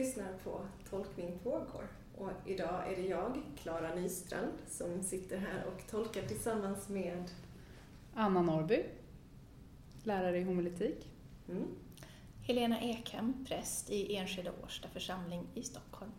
lyssnar 0.00 0.32
på 0.44 0.66
Tolkning 0.90 1.38
pågår. 1.38 1.88
Och 2.16 2.30
idag 2.46 2.92
är 2.92 2.96
det 2.96 3.08
jag, 3.08 3.42
Klara 3.56 3.94
Nystrand, 3.94 4.52
som 4.68 5.02
sitter 5.02 5.38
här 5.38 5.64
och 5.64 5.90
tolkar 5.90 6.22
tillsammans 6.22 6.88
med 6.88 7.24
Anna 8.14 8.42
Norby, 8.42 8.84
lärare 10.04 10.38
i 10.38 10.42
homiletik. 10.42 11.08
Mm. 11.48 11.66
Helena 12.42 12.80
Ekhem, 12.80 13.44
präst 13.48 13.90
i 13.90 14.16
Enskede 14.16 14.52
Årsta 14.64 14.88
församling 14.88 15.46
i 15.54 15.62
Stockholm. 15.62 16.12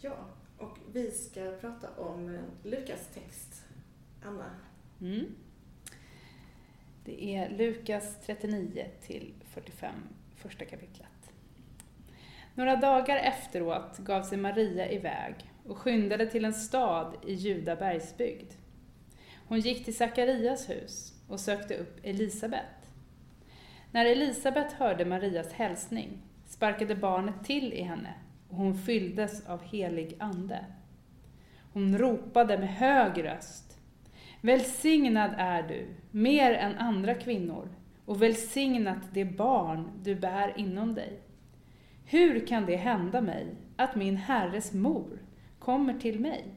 Ja, 0.00 0.16
och 0.58 0.78
vi 0.92 1.10
ska 1.10 1.56
prata 1.60 1.90
om 1.96 2.38
Lukas 2.62 3.08
text. 3.14 3.64
Anna? 4.24 4.50
Mm. 5.00 5.26
Det 7.04 7.34
är 7.34 7.50
Lukas 7.58 8.16
39 8.26 8.90
till 9.02 9.34
45, 9.54 9.94
första 10.36 10.64
kapitlet. 10.64 11.11
Några 12.54 12.76
dagar 12.76 13.16
efteråt 13.16 13.98
gav 13.98 14.22
sig 14.22 14.38
Maria 14.38 14.90
iväg 14.90 15.34
och 15.66 15.78
skyndade 15.78 16.26
till 16.26 16.44
en 16.44 16.54
stad 16.54 17.16
i 17.26 17.34
Juda 17.34 17.76
bergsbygd. 17.76 18.52
Hon 19.48 19.60
gick 19.60 19.84
till 19.84 19.96
Sakarias 19.96 20.70
hus 20.70 21.12
och 21.28 21.40
sökte 21.40 21.76
upp 21.76 22.00
Elisabet. 22.02 22.92
När 23.90 24.06
Elisabet 24.06 24.72
hörde 24.72 25.04
Marias 25.04 25.52
hälsning 25.52 26.22
sparkade 26.46 26.94
barnet 26.94 27.44
till 27.44 27.72
i 27.72 27.82
henne 27.82 28.14
och 28.48 28.56
hon 28.56 28.78
fylldes 28.78 29.46
av 29.46 29.62
helig 29.62 30.16
ande. 30.18 30.64
Hon 31.72 31.98
ropade 31.98 32.58
med 32.58 32.68
hög 32.68 33.24
röst. 33.24 33.78
Välsignad 34.40 35.30
är 35.38 35.62
du, 35.62 35.86
mer 36.10 36.52
än 36.52 36.78
andra 36.78 37.14
kvinnor, 37.14 37.68
och 38.06 38.22
välsignat 38.22 38.98
det 39.12 39.24
barn 39.24 39.90
du 40.02 40.14
bär 40.14 40.54
inom 40.56 40.94
dig. 40.94 41.20
Hur 42.12 42.46
kan 42.46 42.66
det 42.66 42.76
hända 42.76 43.20
mig 43.20 43.56
att 43.76 43.94
min 43.94 44.16
Herres 44.16 44.72
mor 44.72 45.22
kommer 45.58 45.98
till 45.98 46.20
mig? 46.20 46.54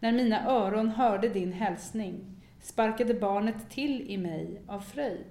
När 0.00 0.12
mina 0.12 0.50
öron 0.50 0.88
hörde 0.88 1.28
din 1.28 1.52
hälsning 1.52 2.42
sparkade 2.60 3.14
barnet 3.14 3.70
till 3.70 4.10
i 4.10 4.18
mig 4.18 4.62
av 4.66 4.80
fröjd. 4.80 5.24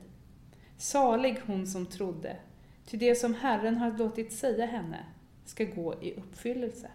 Salig 0.77 1.38
hon 1.45 1.67
som 1.67 1.86
trodde, 1.86 2.38
ty 2.86 2.97
det 2.97 3.16
som 3.16 3.33
Herren 3.33 3.77
har 3.77 3.97
låtit 3.97 4.33
säga 4.33 4.66
henne 4.66 5.05
ska 5.45 5.64
gå 5.64 5.95
i 6.02 6.14
uppfyllelse. 6.14 6.92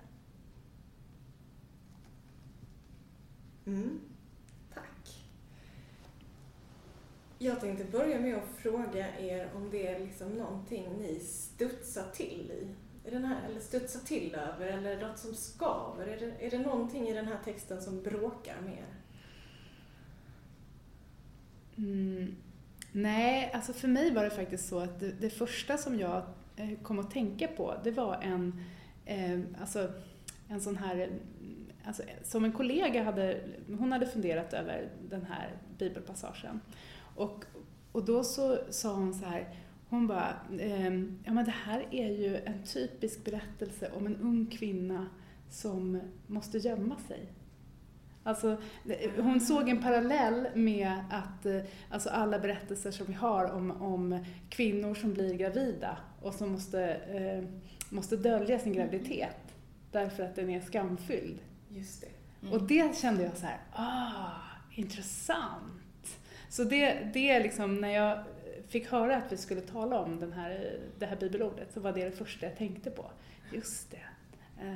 Mm. 3.67 4.01
Tack. 4.75 5.25
Jag 7.47 7.61
tänkte 7.61 7.85
börja 7.85 8.21
med 8.21 8.37
att 8.37 8.63
fråga 8.63 9.19
er 9.19 9.51
om 9.55 9.71
det 9.71 9.87
är 9.87 10.01
liksom 10.01 10.29
någonting 10.29 10.89
ni 10.99 11.21
studsar 11.21 12.05
till 12.15 12.51
i. 12.51 13.11
den 13.11 13.25
här, 13.25 13.49
eller 13.49 13.61
studsar 13.61 14.01
till 14.01 14.35
över, 14.35 14.67
eller 14.67 15.09
något 15.09 15.19
som 15.19 15.35
skaver? 15.35 16.07
Är 16.07 16.21
det, 16.21 16.47
är 16.47 16.51
det 16.51 16.59
någonting 16.59 17.09
i 17.09 17.13
den 17.13 17.27
här 17.27 17.39
texten 17.45 17.83
som 17.83 18.03
bråkar 18.03 18.61
med 18.61 18.73
er? 18.73 18.95
Mm. 21.79 22.37
Nej, 22.93 23.51
alltså 23.55 23.73
för 23.73 23.89
mig 23.89 24.15
var 24.15 24.25
det 24.25 24.31
faktiskt 24.31 24.69
så 24.69 24.79
att 24.79 25.01
det, 25.01 25.13
det 25.21 25.31
första 25.31 25.79
som 25.79 25.99
jag 25.99 26.23
eh, 26.57 26.79
kom 26.83 26.99
att 26.99 27.11
tänka 27.11 27.49
på, 27.49 27.75
det 27.85 27.91
var 27.91 28.21
en, 28.23 28.65
eh, 29.05 29.41
alltså, 29.61 29.93
en 30.49 30.61
sån 30.61 30.77
här, 30.77 31.11
alltså, 31.85 32.03
som 32.23 32.45
en 32.45 32.53
kollega 32.53 33.03
hade, 33.03 33.41
hon 33.79 33.93
hade 33.93 34.07
funderat 34.07 34.53
över 34.53 34.89
den 35.09 35.25
här 35.25 35.51
bibelpassagen. 35.79 36.61
Och, 37.17 37.45
och 37.93 38.05
då 38.05 38.25
så 38.25 38.59
sa 38.71 38.95
hon 38.95 39.15
så 39.15 39.25
här, 39.25 39.49
hon 39.89 40.07
bara, 40.07 40.37
eh, 40.59 40.95
ja 41.25 41.33
men 41.33 41.45
det 41.45 41.55
här 41.65 41.87
är 41.91 42.11
ju 42.11 42.37
en 42.37 42.63
typisk 42.63 43.25
berättelse 43.25 43.91
om 43.97 44.07
en 44.07 44.17
ung 44.17 44.47
kvinna 44.47 45.07
som 45.51 46.01
måste 46.27 46.59
gömma 46.59 46.97
sig. 47.09 47.33
Alltså, 48.23 48.57
hon 49.17 49.41
såg 49.41 49.69
en 49.69 49.83
parallell 49.83 50.49
med 50.55 50.93
att 51.11 51.47
eh, 51.47 51.61
alltså 51.91 52.09
alla 52.09 52.39
berättelser 52.39 52.91
som 52.91 53.07
vi 53.07 53.13
har 53.13 53.51
om, 53.51 53.71
om 53.71 54.25
kvinnor 54.49 54.95
som 54.95 55.13
blir 55.13 55.35
gravida 55.35 55.99
och 56.23 56.35
som 56.35 56.53
måste, 56.53 56.95
eh, 56.95 57.45
måste 57.91 58.17
dölja 58.17 58.59
sin 58.59 58.73
graviditet 58.73 59.55
därför 59.93 60.23
att 60.23 60.37
den 60.37 60.51
är 60.51 60.61
skamfylld. 60.61 61.39
Just 61.69 62.01
det. 62.01 62.09
Mm. 62.43 62.55
Och 62.55 62.63
det 62.63 62.97
kände 62.97 63.23
jag 63.23 63.37
så 63.37 63.47
här, 63.47 63.61
ah, 63.73 64.31
intressant. 64.75 65.86
Så 66.57 66.65
det, 66.65 67.11
det 67.13 67.31
är 67.31 67.43
liksom, 67.43 67.81
när 67.81 67.89
jag 67.89 68.25
fick 68.69 68.91
höra 68.91 69.17
att 69.17 69.33
vi 69.33 69.37
skulle 69.37 69.61
tala 69.61 70.01
om 70.01 70.21
den 70.21 70.33
här, 70.33 70.79
det 70.99 71.07
här 71.07 71.17
bibelordet 71.17 71.73
så 71.73 71.81
var 71.81 71.93
det 71.93 72.05
det 72.05 72.11
första 72.11 72.47
jag 72.47 72.57
tänkte 72.57 72.91
på. 72.91 73.11
Just 73.53 73.91
det. 73.91 74.05
Eh, 74.67 74.75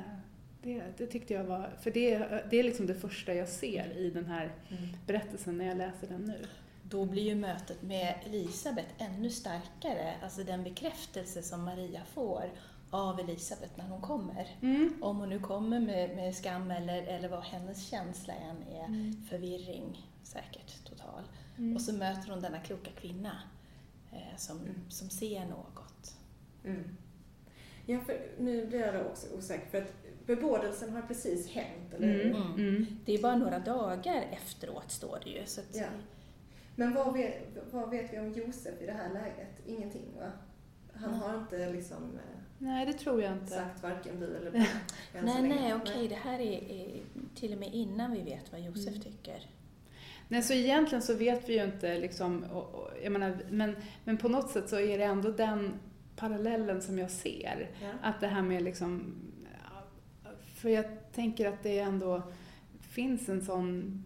det, 0.61 0.83
det, 0.97 1.07
tyckte 1.07 1.33
jag 1.33 1.43
var, 1.43 1.69
för 1.81 1.91
det, 1.91 2.17
det 2.49 2.59
är 2.59 2.63
liksom 2.63 2.87
det 2.87 2.95
första 2.95 3.33
jag 3.33 3.47
ser 3.47 3.97
i 3.97 4.09
den 4.09 4.25
här 4.25 4.51
mm. 4.69 4.83
berättelsen 5.07 5.57
när 5.57 5.65
jag 5.65 5.77
läser 5.77 6.07
den 6.07 6.21
nu. 6.21 6.45
Då 6.83 7.05
blir 7.05 7.23
ju 7.23 7.35
mötet 7.35 7.81
med 7.81 8.15
Elisabet 8.25 8.87
ännu 8.97 9.29
starkare, 9.29 10.13
alltså 10.23 10.43
den 10.43 10.63
bekräftelse 10.63 11.41
som 11.41 11.63
Maria 11.63 12.01
får 12.13 12.43
av 12.89 13.19
Elisabet 13.19 13.77
när 13.77 13.85
hon 13.85 14.01
kommer. 14.01 14.47
Mm. 14.61 14.93
Om 15.01 15.17
hon 15.17 15.29
nu 15.29 15.39
kommer 15.39 15.79
med, 15.79 16.15
med 16.15 16.35
skam 16.35 16.71
eller, 16.71 17.03
eller 17.03 17.29
vad 17.29 17.43
hennes 17.43 17.89
känsla 17.89 18.33
än 18.33 18.75
är, 18.75 18.85
mm. 18.85 19.23
förvirring 19.29 20.07
säkert 20.23 20.83
total. 20.85 21.23
Mm. 21.57 21.75
Och 21.75 21.81
så 21.81 21.93
möter 21.93 22.29
hon 22.29 22.41
denna 22.41 22.59
kloka 22.59 22.91
kvinna 22.91 23.41
eh, 24.11 24.37
som, 24.37 24.57
mm. 24.57 24.75
som 24.89 25.09
ser 25.09 25.45
något. 25.45 26.17
Mm. 26.63 26.97
Ja, 27.85 27.99
för 27.99 28.31
nu 28.37 28.65
blir 28.65 28.79
jag 28.79 28.93
då 28.93 29.01
också 29.01 29.27
osäker, 29.37 29.65
för 29.69 29.77
att 29.77 29.93
bebådelsen 30.25 30.93
har 30.93 31.01
precis 31.01 31.49
hänt, 31.49 31.93
eller 31.93 32.25
mm. 32.25 32.35
Mm. 32.35 32.53
mm. 32.53 32.85
Det 33.05 33.13
är 33.13 33.21
bara 33.21 33.35
några 33.35 33.59
dagar 33.59 34.27
efteråt, 34.31 34.91
står 34.91 35.19
det 35.23 35.29
ju. 35.29 35.45
Så 35.45 35.61
att... 35.61 35.75
ja. 35.75 35.87
Men 36.75 36.93
vad 36.93 37.13
vet, 37.13 37.57
vad 37.71 37.89
vet 37.89 38.13
vi 38.13 38.19
om 38.19 38.33
Josef 38.33 38.81
i 38.81 38.85
det 38.85 38.91
här 38.91 39.13
läget? 39.13 39.61
Ingenting, 39.65 40.05
va? 40.19 40.31
Han 40.93 41.13
har 41.13 41.37
inte 41.37 41.71
liksom... 41.73 42.03
Eh, 42.03 42.39
nej, 42.57 42.85
det 42.85 42.93
tror 42.93 43.21
jag 43.21 43.33
inte. 43.33 43.51
Sagt 43.53 43.83
varken 43.83 44.19
bu 44.19 44.37
eller 44.37 44.51
bä. 44.51 44.67
nej, 45.23 45.41
nej, 45.41 45.73
okej. 45.73 45.93
Okay. 45.93 46.07
Det 46.07 46.15
här 46.15 46.39
är, 46.39 46.71
är, 46.71 47.01
till 47.35 47.53
och 47.53 47.59
med 47.59 47.73
innan 47.73 48.11
vi 48.11 48.21
vet 48.21 48.51
vad 48.51 48.61
Josef 48.61 48.87
mm. 48.87 49.01
tycker. 49.01 49.49
Nej, 50.31 50.41
så 50.41 50.53
egentligen 50.53 51.01
så 51.01 51.13
vet 51.13 51.49
vi 51.49 51.53
ju 51.53 51.63
inte 51.63 51.97
liksom, 51.97 52.45
jag 53.03 53.11
menar, 53.11 53.37
men, 53.49 53.75
men 54.03 54.17
på 54.17 54.29
något 54.29 54.49
sätt 54.49 54.69
så 54.69 54.79
är 54.79 54.97
det 54.97 55.03
ändå 55.03 55.29
den 55.29 55.73
parallellen 56.15 56.81
som 56.81 56.99
jag 56.99 57.11
ser. 57.11 57.69
Ja. 57.81 57.87
Att 58.01 58.19
det 58.19 58.27
här 58.27 58.41
med 58.41 58.63
liksom 58.63 59.15
för 60.55 60.69
jag 60.69 60.85
tänker 61.13 61.47
att 61.47 61.63
det 61.63 61.79
ändå 61.79 62.23
finns 62.81 63.29
en 63.29 63.41
sån... 63.41 64.03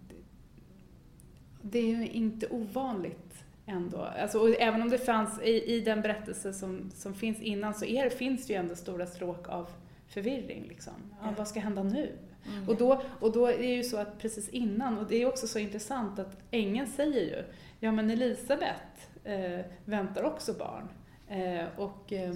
Det 1.62 1.80
är 1.80 1.88
ju 1.88 2.08
inte 2.08 2.47
ovanligt 2.47 3.44
ändå. 3.66 3.97
Alltså, 3.97 4.53
även 4.53 4.81
om 4.81 4.90
det 4.90 4.97
fanns 4.97 5.42
i, 5.42 5.75
i 5.75 5.80
den 5.80 6.02
berättelse 6.02 6.53
som, 6.53 6.92
som 6.96 7.13
finns 7.13 7.42
innan 7.42 7.74
så 7.74 7.86
är, 7.86 8.09
finns 8.09 8.47
det 8.47 8.53
ju 8.53 8.59
ändå 8.59 8.75
stora 8.75 9.06
stråk 9.06 9.50
av 9.50 9.69
förvirring. 10.07 10.66
Liksom. 10.68 10.94
Ja, 11.22 11.34
vad 11.38 11.47
ska 11.47 11.59
hända 11.59 11.84
nu? 11.84 12.12
Mm. 12.47 12.69
Och, 12.69 12.75
då, 12.75 13.01
och 13.19 13.31
då 13.31 13.47
är 13.47 13.57
det 13.57 13.66
ju 13.66 13.83
så 13.83 13.97
att 13.97 14.19
precis 14.19 14.50
innan, 14.50 14.97
och 14.97 15.07
det 15.07 15.22
är 15.22 15.25
också 15.25 15.47
så 15.47 15.59
intressant 15.59 16.19
att 16.19 16.38
ängeln 16.51 16.88
säger 16.88 17.22
ju, 17.22 17.44
ja 17.79 17.91
men 17.91 18.09
Elisabet 18.09 19.09
eh, 19.23 19.66
väntar 19.85 20.23
också 20.23 20.53
barn. 20.53 20.88
Eh, 21.28 21.66
och, 21.78 22.13
eh, 22.13 22.35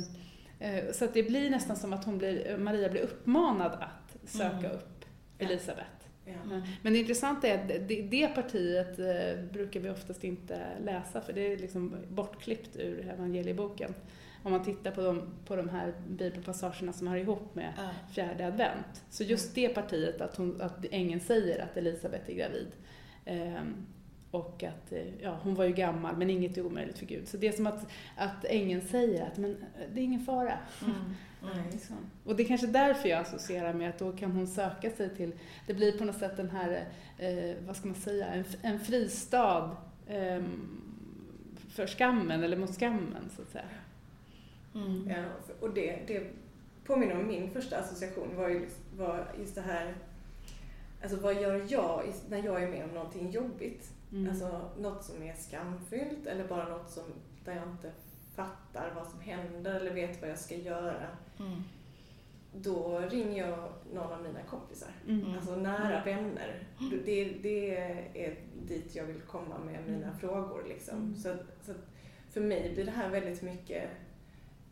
eh 0.59 0.91
så 0.91 1.05
att 1.05 1.13
det 1.13 1.23
blir 1.23 1.49
nästan 1.49 1.75
som 1.75 1.93
att 1.93 2.05
hon 2.05 2.17
blir, 2.17 2.57
Maria 2.57 2.89
blir 2.89 3.01
uppmanad 3.01 3.71
att 3.71 4.29
söka 4.29 4.57
mm. 4.57 4.71
upp 4.71 5.05
Elisabet. 5.37 5.85
Ja. 6.25 6.33
Men, 6.45 6.61
men 6.81 6.93
det 6.93 6.99
intressanta 6.99 7.47
är 7.47 7.61
att 7.61 7.67
det, 7.67 8.01
det 8.01 8.27
partiet 8.27 8.99
eh, 8.99 9.43
brukar 9.51 9.79
vi 9.79 9.89
oftast 9.89 10.23
inte 10.23 10.59
läsa 10.85 11.21
för 11.21 11.33
det 11.33 11.53
är 11.53 11.57
liksom 11.57 11.95
bortklippt 12.09 12.75
ur 12.75 13.09
evangelieboken. 13.09 13.93
Om 14.43 14.51
man 14.51 14.63
tittar 14.63 14.91
på 14.91 15.01
de, 15.01 15.21
på 15.45 15.55
de 15.55 15.69
här 15.69 15.93
bibelpassagerna 16.07 16.93
som 16.93 17.07
hör 17.07 17.17
ihop 17.17 17.55
med 17.55 17.73
ja. 17.77 17.89
fjärde 18.13 18.47
advent. 18.47 19.03
Så 19.09 19.23
just 19.23 19.55
det 19.55 19.69
partiet, 19.69 20.21
att, 20.21 20.37
hon, 20.37 20.61
att 20.61 20.85
ängeln 20.91 21.21
säger 21.21 21.63
att 21.63 21.77
Elisabet 21.77 22.29
är 22.29 22.33
gravid, 22.33 22.71
eh, 23.25 23.61
och 24.31 24.63
att 24.63 24.91
eh, 24.91 25.21
ja, 25.21 25.39
hon 25.43 25.55
var 25.55 25.65
ju 25.65 25.73
gammal 25.73 26.17
men 26.17 26.29
inget 26.29 26.57
är 26.57 26.65
omöjligt 26.65 26.97
för 26.97 27.05
Gud. 27.05 27.27
Så 27.27 27.37
det 27.37 27.47
är 27.47 27.51
som 27.51 27.67
att, 27.67 27.87
att 28.17 28.45
ängeln 28.45 28.81
säger 28.81 29.27
att 29.27 29.37
men, 29.37 29.57
det 29.93 30.01
är 30.01 30.03
ingen 30.03 30.25
fara. 30.25 30.57
Mm. 30.85 30.95
Mm. 31.43 31.69
liksom. 31.71 31.95
Och 32.25 32.35
det 32.35 32.43
är 32.43 32.47
kanske 32.47 32.67
därför 32.67 33.09
jag 33.09 33.19
associerar 33.19 33.73
med 33.73 33.89
att 33.89 33.99
då 33.99 34.11
kan 34.11 34.31
hon 34.31 34.47
söka 34.47 34.89
sig 34.89 35.15
till, 35.15 35.31
det 35.67 35.73
blir 35.73 35.97
på 35.97 36.05
något 36.05 36.17
sätt 36.17 36.37
den 36.37 36.49
här, 36.49 36.85
eh, 37.17 37.55
vad 37.67 37.75
ska 37.75 37.87
man 37.87 37.95
säga, 37.95 38.25
en, 38.27 38.43
en 38.61 38.79
fristad 38.79 39.77
eh, 40.07 40.43
för 41.69 41.87
skammen 41.87 42.43
eller 42.43 42.57
mot 42.57 42.75
skammen 42.75 43.29
så 43.35 43.41
att 43.41 43.49
säga. 43.49 43.65
Mm. 44.75 45.09
Ja, 45.09 45.23
och 45.59 45.73
det, 45.73 45.99
det 46.07 46.23
påminner 46.85 47.19
om 47.19 47.27
min 47.27 47.51
första 47.51 47.77
association 47.77 48.35
var 48.35 48.49
ju 48.49 48.69
var 48.97 49.27
just 49.39 49.55
det 49.55 49.61
här, 49.61 49.95
alltså 51.01 51.17
vad 51.17 51.41
gör 51.41 51.65
jag 51.69 52.03
när 52.29 52.43
jag 52.43 52.63
är 52.63 52.67
med 52.67 52.83
om 52.83 52.89
någonting 52.89 53.31
jobbigt? 53.31 53.91
Mm. 54.11 54.29
Alltså 54.29 54.69
något 54.79 55.03
som 55.03 55.23
är 55.23 55.33
skamfyllt 55.33 56.27
eller 56.27 56.47
bara 56.47 56.69
något 56.69 56.89
som, 56.89 57.03
där 57.45 57.55
jag 57.55 57.67
inte 57.67 57.91
fattar 58.35 58.91
vad 58.95 59.07
som 59.07 59.19
händer 59.19 59.75
eller 59.75 59.93
vet 59.93 60.21
vad 60.21 60.29
jag 60.31 60.39
ska 60.39 60.55
göra. 60.55 61.07
Mm. 61.39 61.63
Då 62.53 62.99
ringer 62.99 63.47
jag 63.47 63.69
någon 63.93 64.13
av 64.13 64.23
mina 64.23 64.41
kompisar, 64.49 64.89
mm. 65.07 65.33
alltså 65.35 65.55
nära 65.55 66.01
mm. 66.01 66.05
vänner. 66.05 66.63
Det, 67.05 67.23
det 67.41 67.77
är 68.25 68.35
dit 68.67 68.95
jag 68.95 69.05
vill 69.05 69.21
komma 69.21 69.57
med 69.57 69.83
mina 69.85 70.07
mm. 70.07 70.17
frågor. 70.17 70.65
Liksom. 70.67 70.97
Mm. 70.97 71.15
Så, 71.15 71.35
så 71.61 71.73
för 72.29 72.41
mig 72.41 72.71
blir 72.73 72.85
det 72.85 72.91
här 72.91 73.09
väldigt 73.09 73.41
mycket 73.41 73.89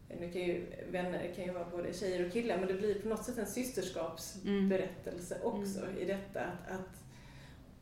nu 0.07 0.31
kan 0.31 0.41
ju 0.41 0.65
vänner 0.91 1.33
kan 1.35 1.45
ju 1.45 1.51
vara 1.51 1.69
både 1.71 1.93
tjejer 1.93 2.25
och 2.25 2.33
killar, 2.33 2.57
men 2.57 2.67
det 2.67 2.73
blir 2.73 3.01
på 3.01 3.07
något 3.07 3.23
sätt 3.23 3.37
en 3.37 3.47
systerskapsberättelse 3.47 5.35
mm. 5.35 5.47
också 5.47 5.81
mm. 5.81 5.97
i 5.97 6.05
detta. 6.05 6.41
Att, 6.41 6.71
att, 6.71 7.03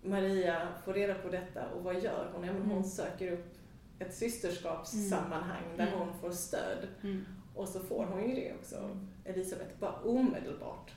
Maria 0.01 0.68
får 0.86 0.94
reda 0.94 1.13
på 1.13 1.30
detta 1.30 1.69
och 1.69 1.83
vad 1.83 2.04
gör 2.04 2.31
hon? 2.33 2.45
Ja, 2.45 2.54
men 2.54 2.62
hon 2.62 2.72
mm. 2.72 2.83
söker 2.83 3.31
upp 3.31 3.57
ett 4.00 4.16
systerskapssammanhang 4.16 5.63
mm. 5.66 5.77
där 5.77 5.98
hon 5.98 6.19
får 6.22 6.31
stöd. 6.31 6.88
Mm. 7.04 7.25
Och 7.56 7.68
så 7.68 7.80
får 7.80 8.06
hon 8.06 8.30
ju 8.30 8.36
det 8.36 8.54
också, 8.54 9.00
Elisabeth, 9.25 9.80
bara 9.80 9.94
omedelbart 9.94 10.92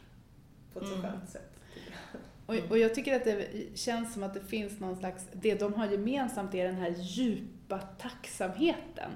på 0.73 0.81
ett 0.81 0.89
så 0.89 1.03
skönt 1.03 1.31
sätt. 1.31 1.61
Och, 2.47 2.55
och 2.71 2.79
jag 2.79 2.95
tycker 2.95 3.17
att 3.17 3.25
det 3.25 3.49
känns 3.75 4.15
som 4.15 4.23
att 4.23 4.35
det 4.35 4.41
finns 4.41 4.81
någon 4.81 4.97
slags, 4.97 5.27
det 5.33 5.55
de 5.55 5.75
har 5.75 5.87
gemensamt 5.87 6.55
är 6.55 6.65
den 6.65 6.77
här 6.77 6.95
djupa 6.99 7.79
tacksamheten 7.79 9.11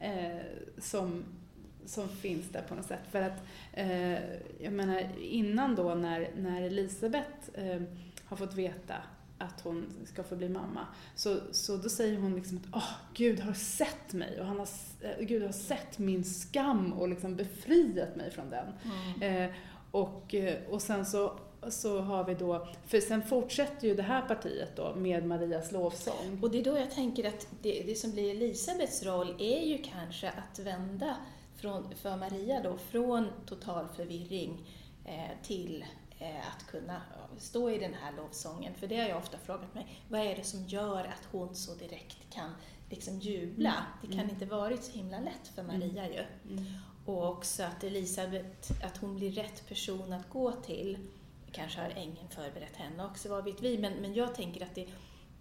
eh, 0.00 0.40
som 0.78 1.24
som 1.86 2.08
finns 2.08 2.48
där 2.48 2.62
på 2.62 2.74
något 2.74 2.86
sätt. 2.86 3.00
För 3.10 3.22
att, 3.22 3.42
eh, 3.72 4.12
jag 4.62 4.72
menar 4.72 5.02
innan 5.20 5.74
då 5.74 5.94
när, 5.94 6.30
när 6.36 6.62
Elisabeth 6.62 7.30
eh, 7.54 7.82
har 8.24 8.36
fått 8.36 8.54
veta 8.54 8.94
att 9.38 9.60
hon 9.60 9.86
ska 10.04 10.22
få 10.22 10.36
bli 10.36 10.48
mamma, 10.48 10.86
så, 11.16 11.36
så 11.52 11.76
då 11.76 11.88
säger 11.88 12.18
hon 12.18 12.34
liksom 12.34 12.60
att 12.70 12.76
oh, 12.76 12.90
Gud 13.14 13.40
har 13.40 13.52
sett 13.52 14.12
mig 14.12 14.40
och 14.40 14.46
han 14.46 14.58
har, 14.58 14.68
eh, 15.00 15.26
Gud 15.26 15.42
har 15.42 15.52
sett 15.52 15.98
min 15.98 16.24
skam 16.24 16.92
och 16.92 17.08
liksom 17.08 17.36
befriat 17.36 18.16
mig 18.16 18.30
från 18.30 18.50
den. 18.50 18.66
Mm. 18.84 19.50
Eh, 19.50 19.56
och, 19.90 20.34
eh, 20.34 20.58
och 20.70 20.82
sen 20.82 21.06
så 21.06 21.38
så 21.68 22.00
har 22.00 22.24
vi 22.24 22.34
då, 22.34 22.68
för 22.86 23.00
sen 23.00 23.22
fortsätter 23.22 23.88
ju 23.88 23.94
det 23.94 24.02
här 24.02 24.22
partiet 24.22 24.76
då 24.76 24.94
med 24.94 25.26
Marias 25.26 25.72
lovsång. 25.72 26.38
Och 26.42 26.50
det 26.50 26.58
är 26.58 26.64
då 26.64 26.78
jag 26.78 26.90
tänker 26.90 27.28
att 27.28 27.46
det, 27.62 27.82
det 27.86 27.94
som 27.94 28.10
blir 28.10 28.30
Elisabets 28.30 29.02
roll 29.02 29.36
är 29.38 29.66
ju 29.66 29.78
kanske 29.78 30.28
att 30.28 30.58
vända 30.58 31.16
från, 31.62 31.94
för 31.96 32.16
Maria 32.16 32.62
då, 32.62 32.76
från 32.76 33.28
total 33.46 33.88
förvirring 33.96 34.66
eh, 35.04 35.30
till 35.42 35.84
eh, 36.18 36.48
att 36.48 36.66
kunna 36.66 37.02
stå 37.38 37.70
i 37.70 37.78
den 37.78 37.94
här 37.94 38.12
lovsången. 38.16 38.74
För 38.74 38.86
det 38.86 39.00
har 39.00 39.08
jag 39.08 39.18
ofta 39.18 39.38
frågat 39.38 39.74
mig, 39.74 40.02
vad 40.08 40.20
är 40.20 40.36
det 40.36 40.44
som 40.44 40.64
gör 40.64 41.04
att 41.04 41.28
hon 41.32 41.54
så 41.54 41.74
direkt 41.74 42.30
kan 42.30 42.50
liksom 42.90 43.18
jubla? 43.18 43.70
Mm. 43.70 43.84
Det 44.00 44.06
kan 44.06 44.24
mm. 44.24 44.30
inte 44.30 44.46
varit 44.46 44.84
så 44.84 44.92
himla 44.92 45.20
lätt 45.20 45.48
för 45.54 45.62
mm. 45.62 45.78
Maria 45.78 46.08
ju. 46.08 46.24
Mm. 46.50 46.64
Och 47.06 47.28
också 47.28 47.62
att 47.62 47.84
Elisabet, 47.84 48.70
att 48.84 48.96
hon 48.96 49.16
blir 49.16 49.32
rätt 49.32 49.68
person 49.68 50.12
att 50.12 50.30
gå 50.30 50.52
till. 50.52 50.98
Kanske 51.52 51.80
har 51.80 51.90
ängeln 51.90 52.28
förberett 52.28 52.76
henne 52.76 53.04
också, 53.04 53.28
vad 53.28 53.44
vet 53.44 53.62
vi, 53.62 53.78
men, 53.78 53.92
men 53.92 54.14
jag 54.14 54.34
tänker 54.34 54.62
att 54.64 54.74
det 54.74 54.88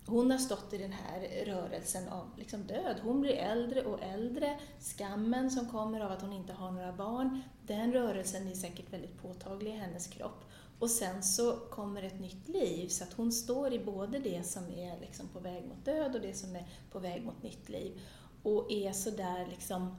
hon 0.05 0.31
har 0.31 0.37
stått 0.37 0.73
i 0.73 0.77
den 0.77 0.91
här 0.91 1.45
rörelsen 1.45 2.09
av 2.09 2.29
liksom 2.37 2.63
död. 2.63 2.99
Hon 3.03 3.21
blir 3.21 3.33
äldre 3.33 3.81
och 3.81 4.03
äldre. 4.03 4.59
Skammen 4.79 5.51
som 5.51 5.69
kommer 5.69 5.99
av 5.99 6.11
att 6.11 6.21
hon 6.21 6.33
inte 6.33 6.53
har 6.53 6.71
några 6.71 6.93
barn, 6.93 7.41
den 7.67 7.93
rörelsen 7.93 8.47
är 8.47 8.53
säkert 8.53 8.93
väldigt 8.93 9.21
påtaglig 9.21 9.71
i 9.71 9.77
hennes 9.77 10.07
kropp. 10.07 10.45
Och 10.79 10.89
sen 10.89 11.23
så 11.23 11.51
kommer 11.51 12.03
ett 12.03 12.19
nytt 12.19 12.47
liv, 12.47 12.87
så 12.87 13.03
att 13.03 13.13
hon 13.13 13.31
står 13.31 13.73
i 13.73 13.79
både 13.79 14.19
det 14.19 14.43
som 14.43 14.63
är 14.63 14.99
liksom 14.99 15.27
på 15.27 15.39
väg 15.39 15.67
mot 15.67 15.85
död 15.85 16.15
och 16.15 16.21
det 16.21 16.33
som 16.33 16.55
är 16.55 16.67
på 16.91 16.99
väg 16.99 17.23
mot 17.23 17.43
nytt 17.43 17.69
liv. 17.69 18.01
Och 18.43 18.71
är 18.71 18.91
sådär 18.91 19.47
liksom 19.49 19.95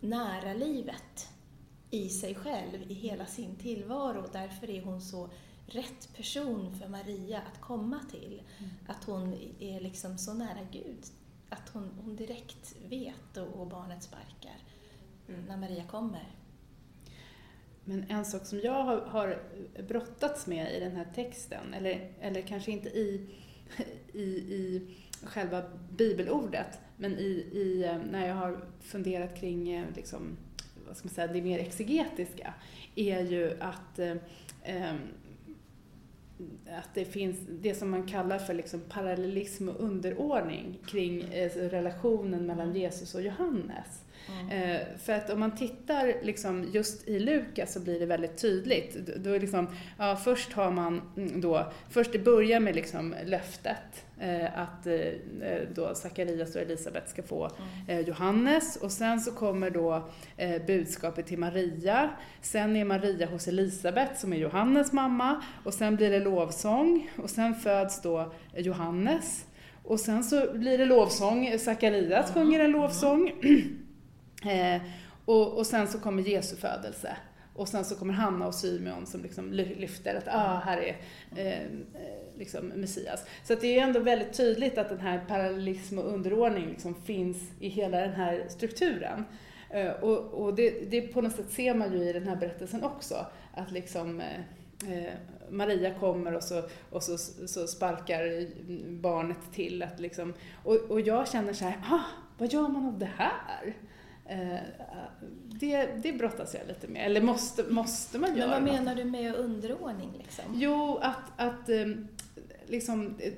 nära 0.00 0.54
livet 0.54 1.28
i 1.90 2.08
sig 2.08 2.34
själv, 2.34 2.82
i 2.90 2.94
hela 2.94 3.26
sin 3.26 3.56
tillvaro. 3.56 4.24
Därför 4.32 4.70
är 4.70 4.82
hon 4.82 5.00
så 5.00 5.30
rätt 5.66 6.14
person 6.16 6.74
för 6.74 6.88
Maria 6.88 7.38
att 7.38 7.60
komma 7.60 8.00
till. 8.10 8.42
Mm. 8.58 8.70
Att 8.88 9.04
hon 9.04 9.34
är 9.58 9.80
liksom 9.80 10.18
så 10.18 10.34
nära 10.34 10.66
Gud. 10.72 11.04
Att 11.48 11.68
hon, 11.68 11.90
hon 12.04 12.16
direkt 12.16 12.76
vet 12.88 13.36
och, 13.36 13.60
och 13.60 13.66
barnet 13.66 14.02
sparkar 14.02 14.56
mm. 15.28 15.44
när 15.44 15.56
Maria 15.56 15.84
kommer. 15.84 16.36
Men 17.84 18.04
en 18.08 18.24
sak 18.24 18.46
som 18.46 18.60
jag 18.60 18.84
har, 18.84 19.00
har 19.00 19.42
brottats 19.88 20.46
med 20.46 20.76
i 20.76 20.80
den 20.80 20.96
här 20.96 21.06
texten, 21.14 21.74
eller, 21.74 22.12
eller 22.20 22.42
kanske 22.42 22.70
inte 22.70 22.88
i, 22.88 23.26
i, 24.12 24.22
i 24.54 24.96
själva 25.24 25.62
bibelordet, 25.90 26.78
men 26.96 27.18
i, 27.18 27.46
i, 27.52 27.84
eh, 27.84 27.98
när 28.10 28.28
jag 28.28 28.34
har 28.34 28.64
funderat 28.80 29.40
kring 29.40 29.72
eh, 29.72 29.84
liksom, 29.96 30.36
vad 30.86 30.96
ska 30.96 31.08
man 31.08 31.14
säga, 31.14 31.26
det 31.26 31.42
mer 31.42 31.58
exegetiska, 31.58 32.54
är 32.94 33.20
ju 33.20 33.60
att 33.60 33.98
eh, 33.98 34.16
eh 34.62 34.94
att 36.78 36.94
det 36.94 37.04
finns 37.04 37.36
det 37.48 37.74
som 37.74 37.90
man 37.90 38.06
kallar 38.06 38.38
för 38.38 38.54
liksom 38.54 38.80
parallellism 38.88 39.68
och 39.68 39.80
underordning 39.80 40.78
kring 40.86 41.22
eh, 41.22 41.50
relationen 41.50 42.46
mellan 42.46 42.74
Jesus 42.74 43.14
och 43.14 43.22
Johannes. 43.22 44.02
Mm. 44.28 44.80
För 44.98 45.12
att 45.12 45.30
om 45.30 45.40
man 45.40 45.56
tittar 45.56 46.14
liksom 46.22 46.70
just 46.72 47.08
i 47.08 47.20
Lukas 47.20 47.72
så 47.72 47.80
blir 47.80 48.00
det 48.00 48.06
väldigt 48.06 48.36
tydligt. 48.36 48.96
Då 49.16 49.30
är 49.30 49.40
liksom, 49.40 49.66
ja, 49.98 50.16
först 50.16 50.52
har 50.52 50.70
man 50.70 51.02
mm, 51.16 51.40
då, 51.40 51.72
först 51.90 52.12
det 52.12 52.18
börjar 52.18 52.60
med 52.60 52.74
liksom 52.74 53.14
löftet 53.24 54.04
eh, 54.11 54.11
att 54.54 54.86
då 55.74 55.94
Sakarias 55.94 56.56
och 56.56 56.62
Elisabet 56.62 57.08
ska 57.08 57.22
få 57.22 57.50
mm. 57.88 58.04
Johannes 58.04 58.76
och 58.76 58.92
sen 58.92 59.20
så 59.20 59.32
kommer 59.32 59.70
då 59.70 60.08
budskapet 60.66 61.26
till 61.26 61.38
Maria. 61.38 62.10
Sen 62.40 62.76
är 62.76 62.84
Maria 62.84 63.26
hos 63.26 63.48
Elisabet 63.48 64.18
som 64.18 64.32
är 64.32 64.36
Johannes 64.36 64.92
mamma 64.92 65.42
och 65.64 65.74
sen 65.74 65.96
blir 65.96 66.10
det 66.10 66.20
lovsång 66.20 67.10
och 67.22 67.30
sen 67.30 67.54
föds 67.54 68.02
då 68.02 68.32
Johannes 68.56 69.44
och 69.82 70.00
sen 70.00 70.24
så 70.24 70.52
blir 70.54 70.78
det 70.78 70.84
lovsång, 70.84 71.58
Sakarias 71.58 72.30
mm. 72.30 72.34
sjunger 72.34 72.60
en 72.60 72.70
lovsång. 72.70 73.32
Eh, 74.44 74.82
och, 75.24 75.58
och 75.58 75.66
sen 75.66 75.88
så 75.88 75.98
kommer 75.98 76.22
Jesu 76.22 76.56
födelse. 76.56 77.16
Och 77.54 77.68
sen 77.68 77.84
så 77.84 77.94
kommer 77.94 78.14
Hanna 78.14 78.46
och 78.46 78.54
Symeon 78.54 79.06
som 79.06 79.22
liksom 79.22 79.52
lyfter 79.52 80.14
att 80.14 80.28
ah, 80.28 80.62
här 80.64 80.78
är 80.78 80.96
eh, 81.36 81.52
eh, 81.52 81.68
liksom 82.42 82.66
Messias. 82.66 83.24
Så 83.44 83.52
att 83.52 83.60
det 83.60 83.78
är 83.78 83.82
ändå 83.82 84.00
väldigt 84.00 84.32
tydligt 84.32 84.78
att 84.78 84.88
den 84.88 85.00
här 85.00 85.24
parallellism 85.28 85.98
och 85.98 86.14
underordning 86.14 86.68
liksom 86.68 86.94
finns 86.94 87.36
i 87.60 87.68
hela 87.68 88.00
den 88.00 88.12
här 88.12 88.44
strukturen. 88.48 89.24
Eh, 89.70 89.90
och, 89.90 90.18
och 90.18 90.54
det, 90.54 90.90
det, 90.90 91.00
på 91.00 91.20
något 91.20 91.36
sätt 91.36 91.50
ser 91.50 91.74
man 91.74 91.92
ju 91.92 91.98
i 91.98 92.12
den 92.12 92.28
här 92.28 92.36
berättelsen 92.36 92.84
också, 92.84 93.26
att 93.54 93.70
liksom 93.70 94.20
eh, 94.20 94.98
eh, 94.98 95.12
Maria 95.50 95.94
kommer 95.94 96.34
och 96.34 96.42
så, 96.42 96.62
och 96.90 97.02
så, 97.02 97.18
så 97.46 97.66
sparkar 97.66 98.46
barnet 99.00 99.52
till. 99.52 99.82
Att 99.82 100.00
liksom, 100.00 100.34
och, 100.64 100.76
och 100.76 101.00
jag 101.00 101.28
känner 101.28 101.52
så 101.52 101.64
här, 101.64 101.80
ah, 101.90 102.04
vad 102.38 102.52
gör 102.52 102.68
man 102.68 102.86
av 102.86 102.98
det 102.98 103.10
här? 103.16 103.74
Eh, 104.26 104.60
det, 105.44 105.86
det 106.02 106.12
brottas 106.12 106.54
jag 106.54 106.68
lite 106.68 106.88
med. 106.88 107.06
Eller 107.06 107.20
måste, 107.20 107.62
måste 107.62 108.18
man 108.18 108.36
göra 108.36 108.50
Men 108.50 108.64
vad 108.64 108.74
menar 108.74 108.94
du 108.94 109.04
med 109.04 109.34
underordning? 109.34 110.10
Liksom? 110.18 110.44
Jo, 110.54 110.98
att, 111.02 111.32
att 111.36 111.68
liksom, 112.72 113.14
eh, 113.18 113.32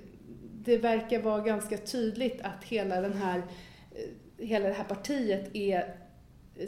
det 0.65 0.77
verkar 0.77 1.23
vara 1.23 1.41
ganska 1.41 1.79
tydligt 1.79 2.41
att 2.43 2.65
hela, 2.65 3.01
den 3.01 3.13
här, 3.13 3.39
eh, 3.39 4.47
hela 4.47 4.69
det 4.69 4.75
här 4.75 4.85
partiet 4.85 5.57
är 5.57 5.95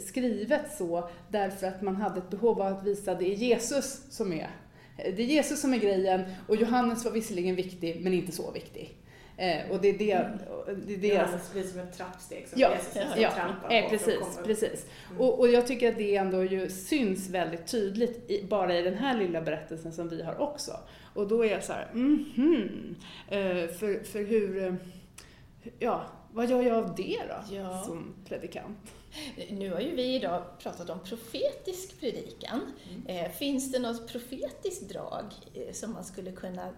skrivet 0.07 0.77
så 0.77 1.09
därför 1.29 1.67
att 1.67 1.81
man 1.81 1.95
hade 1.95 2.17
ett 2.17 2.29
behov 2.29 2.61
av 2.61 2.77
att 2.77 2.85
visa 2.85 3.11
att 3.11 3.19
det 3.19 3.33
är 3.33 3.35
Jesus 3.35 4.01
som 4.09 4.33
är 4.33 4.49
eh, 4.97 5.15
det 5.15 5.21
är 5.21 5.27
Jesus 5.27 5.61
som 5.61 5.73
är 5.73 5.77
grejen 5.77 6.21
och 6.47 6.55
Johannes 6.55 7.05
var 7.05 7.11
visserligen 7.11 7.55
viktig 7.55 8.01
men 8.01 8.13
inte 8.13 8.31
så 8.31 8.51
viktig. 8.51 8.97
Eh, 9.37 9.71
och 9.71 9.81
det 9.81 9.87
är 9.87 9.97
det... 9.97 10.11
Mm. 10.11 10.37
Det, 10.85 10.93
är 10.93 10.97
det 10.97 11.07
Johannes 11.07 11.53
blir 11.53 11.63
som 11.63 11.79
ett 11.79 11.97
trappsteg 11.97 12.47
som 12.47 12.61
ja, 12.61 12.71
Jesus 12.71 12.89
ska 12.89 13.21
ja, 13.21 13.31
trampa 13.31 13.75
eh, 13.75 13.89
precis, 13.89 14.39
precis. 14.45 14.85
Mm. 15.09 15.21
Och, 15.21 15.39
och, 15.39 15.47
jag 15.47 15.67
tycker 15.67 15.91
att 15.91 15.97
det 15.97 16.15
ändå 16.15 16.43
ju 16.43 16.69
syns 16.69 17.29
väldigt 17.29 17.67
tydligt 17.67 18.31
i, 18.31 18.43
bara 18.43 18.77
i 18.77 18.81
den 18.81 18.93
här 18.93 19.17
lilla 19.17 19.41
berättelsen 19.41 19.93
som 19.93 20.09
vi 20.09 20.23
har 20.23 20.41
också. 20.41 20.71
Och 21.13 21.27
då 21.27 21.45
är 21.45 21.51
jag 21.51 21.63
så 21.63 21.73
här, 21.73 21.89
mm 21.93 22.25
-hmm. 22.35 22.95
eh, 23.27 23.69
för, 23.69 24.03
för 24.03 24.23
hur... 24.23 24.63
Eh, 24.63 24.73
ja, 25.79 26.05
vad 26.31 26.49
gör 26.49 26.61
jag 26.61 26.77
av 26.77 26.95
det 26.95 27.17
då, 27.29 27.55
ja. 27.55 27.83
som 27.83 28.15
predikant? 28.27 28.77
Nu 29.49 29.73
har 29.73 29.79
ju 29.79 29.95
vi 29.95 30.15
idag 30.15 30.43
pratat 30.59 30.89
om 30.89 30.99
profetisk 30.99 31.99
predikan. 31.99 32.61
Mm. 32.89 33.25
Eh, 33.25 33.31
finns 33.31 33.71
det 33.71 33.79
något 33.79 34.11
profetiskt 34.11 34.89
drag 34.89 35.23
som 35.71 35.93
man 35.93 36.03
skulle 36.03 36.31
kunna 36.31 36.73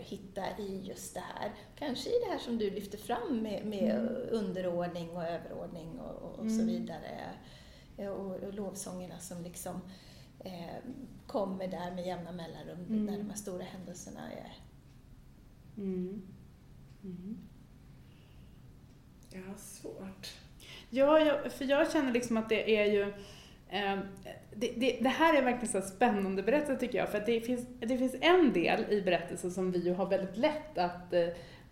hitta 0.00 0.58
i 0.58 0.80
just 0.84 1.14
det 1.14 1.20
här. 1.20 1.52
Kanske 1.78 2.10
i 2.10 2.18
det 2.24 2.30
här 2.30 2.38
som 2.38 2.58
du 2.58 2.70
lyfter 2.70 2.98
fram 2.98 3.42
med, 3.42 3.66
med 3.66 3.96
mm. 3.96 4.16
underordning 4.30 5.10
och 5.10 5.24
överordning 5.24 5.98
och, 6.00 6.22
och, 6.22 6.32
och 6.32 6.44
mm. 6.44 6.58
så 6.58 6.64
vidare. 6.64 7.30
Eh, 7.96 8.08
och, 8.08 8.42
och 8.42 8.54
lovsångerna 8.54 9.18
som 9.18 9.42
liksom 9.42 9.80
eh, 10.38 10.76
kommer 11.26 11.68
där 11.68 11.90
med 11.90 12.06
jämna 12.06 12.32
mellanrum 12.32 12.86
mm. 12.88 13.04
när 13.04 13.18
de 13.18 13.30
här 13.30 13.36
stora 13.36 13.64
händelserna 13.64 14.32
är. 14.32 14.56
Mm. 15.76 16.22
Mm. 17.02 17.38
Ja, 19.30 19.56
svårt. 19.56 20.32
Ja, 20.90 21.18
jag, 21.18 21.52
för 21.52 21.64
jag 21.64 21.92
känner 21.92 22.12
liksom 22.12 22.36
att 22.36 22.48
det 22.48 22.76
är 22.76 22.84
ju 22.84 23.02
eh, 23.02 23.14
det, 24.54 24.72
det, 24.76 24.98
det, 25.00 25.08
här 25.08 25.34
är 25.34 25.42
verkligen 25.42 25.82
så 25.82 25.88
spännande 25.88 26.42
berättelse 26.42 26.80
tycker 26.80 26.98
jag, 26.98 27.08
för 27.08 27.18
att 27.18 27.26
det 27.26 27.40
finns, 27.40 27.66
det 27.80 27.98
finns 27.98 28.16
en 28.20 28.52
del 28.52 28.84
i 28.88 29.02
berättelsen 29.02 29.50
som 29.50 29.70
vi 29.72 29.78
ju 29.78 29.94
har 29.94 30.06
väldigt 30.06 30.36
lätt 30.36 30.78
att 30.78 31.12
eh, 31.12 31.26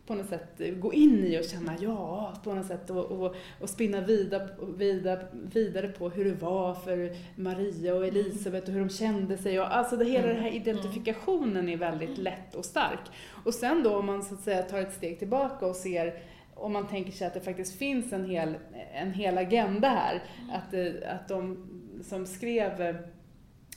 på 0.07 0.15
något 0.15 0.29
sätt 0.29 0.61
gå 0.81 0.93
in 0.93 1.25
i 1.25 1.41
och 1.41 1.45
känna 1.45 1.77
ja, 1.81 2.35
på 2.45 2.55
något 2.55 2.67
sätt 2.67 2.91
och, 2.91 3.05
och, 3.05 3.35
och 3.61 3.71
spinna 3.71 4.01
vidare, 4.01 4.49
vidare, 4.77 5.27
vidare 5.33 5.89
på 5.89 6.09
hur 6.11 6.25
det 6.25 6.35
var 6.35 6.75
för 6.75 7.17
Maria 7.37 7.95
och 7.95 8.07
Elisabet 8.07 8.69
och 8.69 8.75
hur 8.75 8.81
de 8.81 8.89
kände 8.89 9.39
sig. 9.39 9.61
Och, 9.61 9.77
alltså 9.77 9.97
det, 9.97 10.05
hela 10.05 10.27
den 10.27 10.37
här 10.37 10.49
mm. 10.49 10.63
identifikationen 10.63 11.69
är 11.69 11.77
väldigt 11.77 12.19
lätt 12.19 12.55
och 12.55 12.65
stark. 12.65 13.01
Och 13.45 13.55
sen 13.55 13.83
då 13.83 13.97
om 13.97 14.07
man 14.07 14.23
så 14.23 14.35
att 14.35 14.41
säga 14.41 14.63
tar 14.63 14.79
ett 14.79 14.93
steg 14.93 15.19
tillbaka 15.19 15.67
och 15.67 15.77
ser 15.77 16.15
om 16.55 16.73
man 16.73 16.89
tänker 16.89 17.13
sig 17.13 17.27
att 17.27 17.35
det 17.35 17.41
faktiskt 17.41 17.79
finns 17.79 18.13
en 18.13 18.25
hel, 18.25 18.57
en 18.95 19.13
hel 19.13 19.39
agenda 19.39 19.89
här, 19.89 20.23
att, 20.53 20.75
eh, 20.75 21.15
att 21.15 21.29
de 21.29 21.69
som 22.05 22.27
skrev 22.27 22.97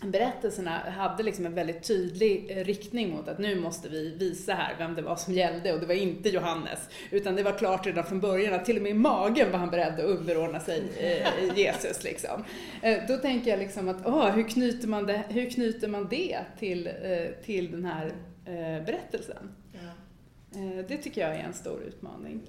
berättelserna 0.01 0.69
hade 0.69 1.23
liksom 1.23 1.45
en 1.45 1.53
väldigt 1.53 1.83
tydlig 1.83 2.45
eh, 2.49 2.63
riktning 2.63 3.09
mot 3.09 3.27
att 3.27 3.39
nu 3.39 3.59
måste 3.59 3.89
vi 3.89 4.15
visa 4.15 4.53
här 4.53 4.75
vem 4.77 4.95
det 4.95 5.01
var 5.01 5.15
som 5.15 5.33
gällde 5.33 5.73
och 5.73 5.79
det 5.79 5.85
var 5.85 5.93
inte 5.93 6.29
Johannes. 6.29 6.89
Utan 7.11 7.35
det 7.35 7.43
var 7.43 7.57
klart 7.57 7.85
redan 7.85 8.03
från 8.03 8.19
början 8.19 8.53
att 8.53 8.65
till 8.65 8.77
och 8.77 8.83
med 8.83 8.91
i 8.91 8.93
magen 8.93 9.51
var 9.51 9.59
han 9.59 9.69
beredd 9.69 9.93
att 9.93 10.05
underordna 10.05 10.59
sig 10.59 10.83
eh, 10.97 11.57
Jesus. 11.57 12.03
Liksom. 12.03 12.43
Eh, 12.81 12.97
då 13.07 13.17
tänker 13.17 13.51
jag 13.51 13.59
liksom 13.59 13.89
att 13.89 14.05
oh, 14.05 14.29
hur, 14.29 14.43
knyter 14.43 14.87
man 14.87 15.05
det, 15.05 15.23
hur 15.29 15.49
knyter 15.49 15.87
man 15.87 16.07
det 16.09 16.39
till, 16.59 16.87
eh, 16.87 17.45
till 17.45 17.71
den 17.71 17.85
här 17.85 18.05
eh, 18.45 18.85
berättelsen? 18.85 19.55
Ja. 19.71 20.59
Eh, 20.59 20.85
det 20.87 20.97
tycker 20.97 21.21
jag 21.21 21.35
är 21.35 21.43
en 21.43 21.53
stor 21.53 21.81
utmaning. 21.83 22.41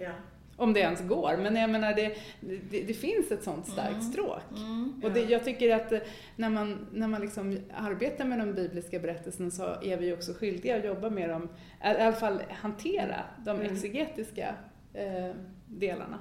Ja. 0.00 0.10
Om 0.56 0.72
det 0.72 0.80
ens 0.80 1.08
går. 1.08 1.36
Men 1.36 1.56
jag 1.56 1.70
menar, 1.70 1.94
det, 1.94 2.16
det, 2.40 2.82
det 2.82 2.94
finns 2.94 3.30
ett 3.30 3.44
sånt 3.44 3.66
starkt 3.66 3.90
mm. 3.90 4.02
stråk. 4.02 4.42
Mm. 4.56 5.02
Och 5.04 5.12
det, 5.12 5.20
jag 5.20 5.44
tycker 5.44 5.76
att 5.76 5.92
när 6.36 6.50
man, 6.50 6.86
när 6.92 7.08
man 7.08 7.20
liksom 7.20 7.58
arbetar 7.74 8.24
med 8.24 8.38
de 8.38 8.54
bibliska 8.54 8.98
berättelserna 8.98 9.50
så 9.50 9.64
är 9.82 9.96
vi 9.96 10.12
också 10.12 10.32
skyldiga 10.32 10.76
att 10.76 10.84
jobba 10.84 11.10
med 11.10 11.28
dem, 11.28 11.48
i 11.84 11.86
alla 11.86 12.12
fall 12.12 12.42
hantera 12.50 13.24
de 13.44 13.56
mm. 13.56 13.72
exegetiska 13.72 14.54
eh, 14.94 15.34
delarna. 15.66 16.18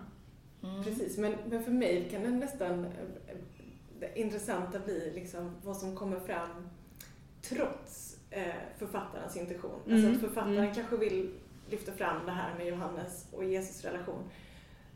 Mm. 0.63 0.83
Precis, 0.83 1.17
men, 1.17 1.33
men 1.49 1.63
för 1.63 1.71
mig 1.71 2.07
kan 2.11 2.23
det 2.23 2.29
nästan 2.29 2.87
det 3.99 4.19
intressanta 4.19 4.79
bli 4.79 5.11
liksom 5.15 5.55
vad 5.63 5.77
som 5.77 5.95
kommer 5.95 6.19
fram 6.19 6.69
trots 7.41 8.17
eh, 8.29 8.43
författarens 8.77 9.37
intention. 9.37 9.79
Alltså 9.91 10.09
att 10.09 10.19
författaren 10.19 10.57
mm. 10.57 10.73
kanske 10.73 10.97
vill 10.97 11.31
lyfter 11.71 11.91
fram 11.91 12.25
det 12.25 12.31
här 12.31 12.57
med 12.57 12.67
Johannes 12.67 13.27
och 13.31 13.45
Jesus 13.45 13.85
relation. 13.85 14.23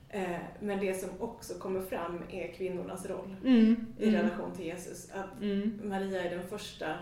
Eh, 0.09 0.39
men 0.59 0.79
det 0.79 0.93
som 0.93 1.09
också 1.19 1.53
kommer 1.53 1.81
fram 1.81 2.23
är 2.29 2.53
kvinnornas 2.53 3.05
roll 3.05 3.35
mm. 3.43 3.85
i 3.99 4.07
mm. 4.07 4.21
relation 4.21 4.55
till 4.55 4.65
Jesus. 4.65 5.09
Att 5.11 5.41
mm. 5.41 5.81
Maria 5.83 6.23
är 6.23 6.37
den 6.37 6.47
första 6.47 6.95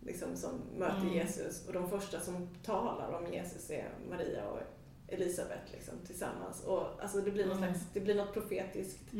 liksom, 0.00 0.36
som 0.36 0.50
möter 0.78 1.02
mm. 1.02 1.14
Jesus 1.14 1.66
och 1.66 1.72
de 1.72 1.90
första 1.90 2.20
som 2.20 2.48
talar 2.62 3.12
om 3.12 3.32
Jesus 3.32 3.70
är 3.70 3.88
Maria 4.10 4.44
och 4.44 4.58
Elisabet 5.08 5.72
liksom, 5.72 5.94
tillsammans. 6.06 6.64
Och, 6.64 7.02
alltså, 7.02 7.20
det, 7.20 7.30
blir 7.30 7.46
något 7.46 7.56
mm. 7.56 7.74
slags, 7.74 7.86
det 7.92 8.00
blir 8.00 8.14
något 8.14 8.32
profetiskt 8.32 9.12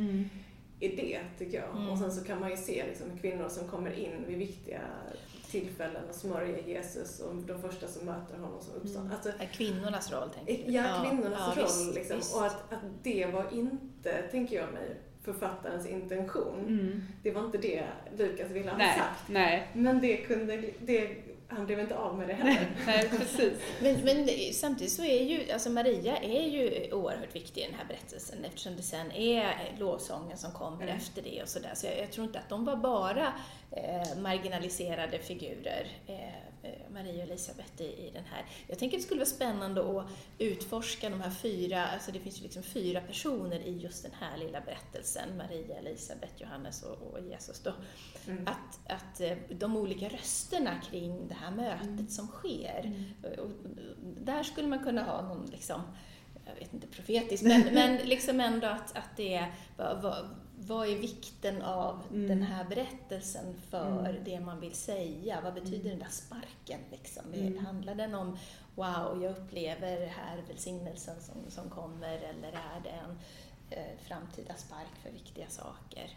mm. 0.80 0.92
i 0.92 0.96
det, 0.96 1.20
tycker 1.38 1.58
jag. 1.58 1.92
Och 1.92 1.98
sen 1.98 2.12
så 2.12 2.24
kan 2.24 2.40
man 2.40 2.50
ju 2.50 2.56
se 2.56 2.84
liksom, 2.86 3.06
kvinnor 3.20 3.48
som 3.48 3.68
kommer 3.68 3.92
in 3.92 4.24
vid 4.26 4.38
viktiga 4.38 4.80
tillfällen 5.50 6.02
och 6.08 6.14
smörja 6.14 6.60
Jesus 6.66 7.20
och 7.20 7.34
de 7.34 7.62
första 7.62 7.86
som 7.86 8.06
möter 8.06 8.38
honom 8.38 8.60
som 8.60 8.74
uppstånd. 8.74 9.06
Mm. 9.06 9.16
Alltså, 9.16 9.32
kvinnornas 9.52 10.12
roll, 10.12 10.28
tänker 10.30 10.66
du? 10.66 10.72
Ja, 10.72 11.06
kvinnornas 11.10 11.40
ja, 11.56 11.62
roll. 11.62 11.64
Visst, 11.64 11.94
liksom. 11.94 12.16
visst. 12.16 12.36
Och 12.36 12.46
att, 12.46 12.72
att 12.72 12.80
det 13.02 13.26
var 13.26 13.52
inte, 13.52 14.22
tänker 14.30 14.56
jag 14.56 14.72
mig, 14.72 14.96
författarens 15.24 15.86
intention. 15.86 16.64
Mm. 16.68 17.02
Det 17.22 17.30
var 17.30 17.44
inte 17.44 17.58
det 17.58 17.84
Lukas 18.18 18.50
ville 18.50 18.70
ha 18.70 18.78
nej, 18.78 18.98
sagt. 18.98 19.28
Nej. 19.28 19.68
Men 19.72 20.00
det 20.00 20.16
kunde, 20.16 20.64
det, 20.80 21.16
han 21.50 21.66
blev 21.66 21.80
inte 21.80 21.96
av 21.96 22.18
med 22.18 22.28
det 22.28 22.34
heller. 22.34 22.70
Nej, 22.86 23.08
precis. 23.08 23.52
men, 23.80 24.00
men 24.04 24.28
samtidigt 24.52 24.92
så 24.92 25.04
är 25.04 25.24
ju, 25.24 25.52
alltså 25.52 25.70
Maria 25.70 26.16
är 26.16 26.42
ju 26.42 26.92
oerhört 26.92 27.34
viktig 27.34 27.60
i 27.60 27.64
den 27.64 27.74
här 27.74 27.84
berättelsen 27.84 28.44
eftersom 28.44 28.76
det 28.76 28.82
sen 28.82 29.12
är 29.12 29.76
lovsången 29.78 30.38
som 30.38 30.52
kommer 30.52 30.82
mm. 30.82 30.96
efter 30.96 31.22
det 31.22 31.42
och 31.42 31.48
sådär. 31.48 31.72
Så 31.74 31.86
jag, 31.86 31.98
jag, 31.98 32.12
tror 32.12 32.26
inte 32.26 32.38
att 32.38 32.48
de 32.48 32.64
var 32.64 32.76
bara 32.76 33.32
eh, 33.70 34.18
marginaliserade 34.18 35.18
figurer, 35.18 35.86
eh, 36.06 36.28
eh, 36.62 36.90
Maria 36.92 37.24
och 37.24 37.30
Elisabet, 37.30 37.80
i, 37.80 37.84
i 37.84 38.10
den 38.14 38.24
här. 38.24 38.44
Jag 38.66 38.78
tänker 38.78 38.96
att 38.96 39.02
det 39.02 39.06
skulle 39.06 39.20
vara 39.20 39.30
spännande 39.30 39.98
att 39.98 40.06
utforska 40.38 41.10
de 41.10 41.20
här 41.20 41.30
fyra, 41.30 41.86
alltså 41.86 42.12
det 42.12 42.20
finns 42.20 42.38
ju 42.38 42.42
liksom 42.42 42.62
fyra 42.62 43.00
personer 43.00 43.60
i 43.60 43.78
just 43.78 44.02
den 44.02 44.12
här 44.20 44.36
lilla 44.36 44.60
berättelsen, 44.60 45.36
Maria, 45.36 45.76
Elisabet, 45.76 46.40
Johannes 46.40 46.82
och, 46.82 47.12
och 47.12 47.20
Jesus 47.20 47.60
då. 47.60 47.72
Mm. 48.26 48.46
Att, 48.46 48.92
att 48.92 49.20
eh, 49.20 49.36
de 49.48 49.76
olika 49.76 50.08
rösterna 50.08 50.80
kring 50.90 51.28
det 51.28 51.34
här 51.40 51.50
mötet 51.50 51.88
mm. 51.88 52.08
som 52.08 52.26
sker, 52.26 52.82
mm. 52.84 53.40
och, 53.40 53.50
där 54.20 54.42
skulle 54.42 54.68
man 54.68 54.84
kunna 54.84 55.02
ha 55.02 55.22
någon 55.22 55.46
liksom, 55.46 55.82
jag 56.44 56.54
vet 56.54 56.74
inte 56.74 56.86
profetiskt, 56.86 57.44
men, 57.44 57.60
men 57.74 57.96
liksom 57.96 58.40
ändå 58.40 58.66
att, 58.66 58.96
att 58.96 59.16
det 59.16 59.34
är, 59.34 59.52
vad, 59.76 60.02
vad, 60.02 60.28
vad 60.58 60.88
är 60.88 60.96
vikten 60.96 61.62
av 61.62 62.02
mm. 62.10 62.28
den 62.28 62.42
här 62.42 62.64
berättelsen 62.64 63.54
för 63.70 64.08
mm. 64.08 64.24
det 64.24 64.40
man 64.40 64.60
vill 64.60 64.74
säga? 64.74 65.40
Vad 65.44 65.54
betyder 65.54 65.76
mm. 65.76 65.90
den 65.90 65.98
där 65.98 66.10
sparken? 66.10 66.80
Liksom? 66.90 67.24
Mm. 67.34 67.66
Handlar 67.66 67.94
den 67.94 68.14
om 68.14 68.38
wow, 68.74 69.22
jag 69.22 69.30
upplever 69.30 70.06
här 70.06 70.42
välsignelsen 70.48 71.14
som, 71.20 71.36
som 71.48 71.70
kommer 71.70 72.16
eller 72.16 72.48
är 72.48 72.80
det 72.84 72.90
en 72.90 73.18
eh, 73.70 73.98
framtida 74.02 74.54
spark 74.54 74.96
för 75.02 75.10
viktiga 75.10 75.46
saker? 75.48 76.10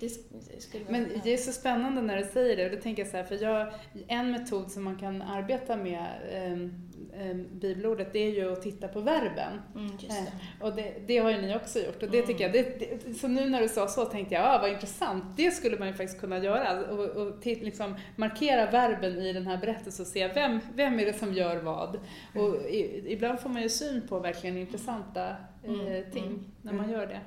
Mm. 0.00 0.12
Mm. 0.30 0.44
Det, 0.48 0.78
det 0.78 0.90
Men 0.90 1.20
det 1.24 1.32
är 1.32 1.36
så 1.36 1.52
spännande 1.52 2.02
när 2.02 2.16
du 2.16 2.24
säger 2.24 2.56
det 2.56 2.64
och 2.64 2.70
då 2.70 2.82
tänker 2.82 3.02
jag 3.02 3.10
så 3.10 3.16
här, 3.16 3.24
för 3.24 3.42
jag, 3.42 3.72
en 4.08 4.30
metod 4.30 4.70
som 4.70 4.84
man 4.84 4.96
kan 4.96 5.22
arbeta 5.22 5.76
med 5.76 6.06
eh, 6.30 6.52
eh, 7.20 7.36
bibelordet 7.36 8.12
det 8.12 8.18
är 8.18 8.30
ju 8.30 8.52
att 8.52 8.62
titta 8.62 8.88
på 8.88 9.00
verben. 9.00 9.60
Mm, 9.74 9.86
eh, 9.86 10.32
och 10.60 10.74
det, 10.76 10.94
det, 11.06 11.18
har 11.18 11.30
ju 11.30 11.42
ni 11.42 11.56
också 11.56 11.78
gjort 11.78 12.02
och 12.02 12.10
det 12.10 12.18
mm. 12.18 12.26
tycker 12.26 12.44
jag, 12.44 12.52
det, 12.52 12.78
det, 12.78 13.14
så 13.14 13.28
nu 13.28 13.48
när 13.48 13.62
du 13.62 13.68
sa 13.68 13.88
så 13.88 14.04
tänkte 14.04 14.34
jag, 14.34 14.44
ah, 14.44 14.58
vad 14.60 14.70
intressant, 14.72 15.24
det 15.36 15.50
skulle 15.50 15.78
man 15.78 15.88
ju 15.88 15.94
faktiskt 15.94 16.20
kunna 16.20 16.38
göra 16.38 16.86
och, 16.90 17.08
och 17.08 17.42
till, 17.42 17.64
liksom, 17.64 17.96
markera 18.16 18.70
verben 18.70 19.18
i 19.18 19.32
den 19.32 19.46
här 19.46 19.56
berättelsen 19.56 20.02
och 20.02 20.06
se 20.06 20.28
vem, 20.28 20.60
vem 20.74 21.00
är 21.00 21.06
det 21.06 21.18
som 21.18 21.34
gör 21.34 21.56
vad. 21.56 21.98
Mm. 22.34 22.46
Och 22.46 22.56
i, 22.56 23.04
ibland 23.06 23.40
får 23.40 23.48
man 23.48 23.62
ju 23.62 23.68
syn 23.68 24.02
på 24.08 24.18
verkligen 24.18 24.56
intressanta 24.56 25.28
eh, 25.64 25.70
mm, 25.70 26.10
ting 26.10 26.26
mm, 26.26 26.44
när 26.62 26.72
man 26.72 26.90
gör 26.90 27.06
det. 27.06 27.20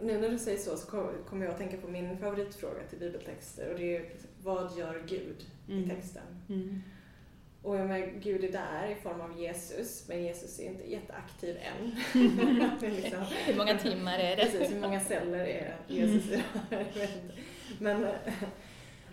Mm 0.00 0.06
nu 0.06 0.20
när 0.20 0.30
du 0.30 0.38
säger 0.38 0.58
så 0.58 0.76
så 0.76 0.86
kommer 1.28 1.44
jag 1.44 1.52
att 1.52 1.58
tänka 1.58 1.76
på 1.76 1.88
min 1.88 2.18
favoritfråga 2.18 2.80
till 2.90 2.98
bibeltexter 2.98 3.72
och 3.72 3.78
det 3.78 3.96
är 3.96 4.04
vad 4.42 4.78
gör 4.78 5.02
Gud 5.06 5.46
mm. 5.68 5.84
i 5.84 5.88
texten? 5.88 6.22
Mm. 6.48 6.82
Och 7.62 7.76
jag 7.76 7.88
menar, 7.88 8.06
Gud 8.20 8.44
är 8.44 8.52
där 8.52 8.90
i 8.90 8.94
form 8.94 9.20
av 9.20 9.40
Jesus, 9.40 10.08
men 10.08 10.22
Jesus 10.22 10.58
är 10.60 10.64
inte 10.64 10.90
jätteaktiv 10.90 11.56
än. 11.56 11.90
liksom, 12.80 13.24
hur 13.46 13.56
många 13.56 13.78
timmar 13.78 14.18
är 14.18 14.36
det? 14.36 14.42
Precis, 14.42 14.72
hur 14.72 14.80
många 14.80 15.00
celler 15.00 15.44
är 15.44 15.76
Jesus 15.88 16.30
idag? 16.30 16.86
men, 17.78 18.06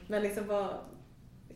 men 0.08 0.24
liksom 0.24 0.48
vad, 0.48 0.77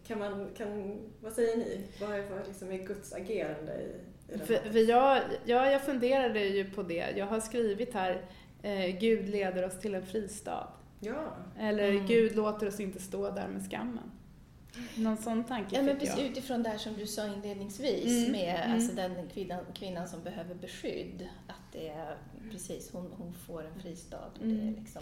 kan 0.08 0.20
man, 0.20 0.50
kan, 0.58 1.00
vad 1.22 1.34
säger 1.34 1.58
ni? 1.58 1.82
Vad, 2.02 2.10
vad 2.10 2.48
liksom 2.48 2.72
är 2.72 2.78
Guds 2.78 3.14
agerande 3.14 3.74
i, 3.74 3.96
i 4.34 4.38
för, 4.38 4.72
för 4.72 4.90
jag, 4.90 5.22
ja, 5.46 5.72
jag 5.72 5.86
funderade 5.86 6.46
ju 6.46 6.72
på 6.72 6.84
det. 6.84 7.14
Jag 7.16 7.26
har 7.26 7.40
skrivit 7.40 7.94
här 7.94 8.26
eh, 8.62 9.00
Gud 9.00 9.30
leder 9.30 9.66
oss 9.66 9.80
till 9.80 9.96
en 9.96 10.06
fristad. 10.06 10.68
Ja. 11.00 11.36
Eller 11.60 11.90
mm. 11.90 12.08
Gud 12.08 12.36
låter 12.36 12.68
oss 12.68 12.80
inte 12.80 13.00
stå 13.00 13.30
där 13.32 13.48
med 13.48 13.66
skammen. 13.70 14.12
Någon 14.96 15.18
sån 15.18 15.44
tanke 15.44 15.76
ja, 15.76 15.82
men 15.82 16.00
precis, 16.00 16.18
jag. 16.18 16.28
Utifrån 16.28 16.64
det 16.64 16.70
här 16.70 16.78
som 16.78 16.94
du 16.94 17.08
sa 17.08 17.28
inledningsvis 17.28 18.28
mm. 18.28 18.32
med 18.32 18.62
mm. 18.66 18.76
Alltså 18.76 18.96
den 18.96 19.30
kvinnan, 19.34 19.66
kvinnan 19.74 20.08
som 20.08 20.24
behöver 20.24 20.56
beskydd. 20.56 21.28
Att 21.48 21.72
det 21.72 21.90
är 21.90 22.18
precis, 22.52 22.92
hon, 22.92 23.14
hon 23.18 23.34
får 23.34 23.66
en 23.66 23.82
fristad. 23.82 24.18
Och 24.18 24.48
det 24.48 24.54
är 24.54 24.62
mm. 24.62 24.76
liksom, 24.76 25.02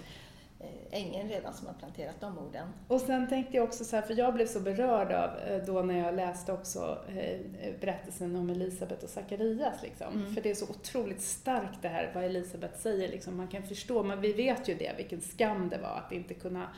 ängen 0.92 1.30
redan 1.30 1.54
som 1.54 1.68
har 1.68 1.74
planterat 1.74 2.22
de 2.22 2.38
orden. 2.38 2.68
Och 2.88 3.02
sen 3.02 3.28
tänkte 3.28 3.58
jag 3.58 3.64
också 3.64 3.86
så 3.86 3.96
här, 3.96 4.04
för 4.04 4.14
jag 4.14 4.34
blev 4.34 4.48
så 4.48 4.60
berörd 4.60 5.12
av 5.12 5.38
eh, 5.38 5.66
då 5.66 5.82
när 5.82 5.98
jag 5.98 6.16
läste 6.16 6.54
också 6.54 6.98
eh, 7.08 7.40
berättelsen 7.80 8.36
om 8.36 8.50
Elisabet 8.50 9.04
och 9.04 9.10
Sakarias. 9.10 9.82
Liksom. 9.84 10.14
Mm. 10.14 10.34
För 10.34 10.42
det 10.42 10.50
är 10.50 10.56
så 10.56 10.66
otroligt 10.70 11.22
starkt 11.22 11.82
det 11.82 11.88
här 11.88 12.12
vad 12.16 12.24
Elisabet 12.24 12.80
säger. 12.80 13.08
Liksom. 13.08 13.38
Man 13.38 13.48
kan 13.48 13.64
förstå, 13.64 14.04
men 14.04 14.22
vi 14.22 14.34
vet 14.34 14.68
ju 14.68 14.76
det, 14.76 14.94
vilken 14.98 15.22
skam 15.22 15.70
det 15.70 15.78
var 15.78 16.02
att 16.06 16.12
inte 16.12 16.34
kunna 16.34 16.70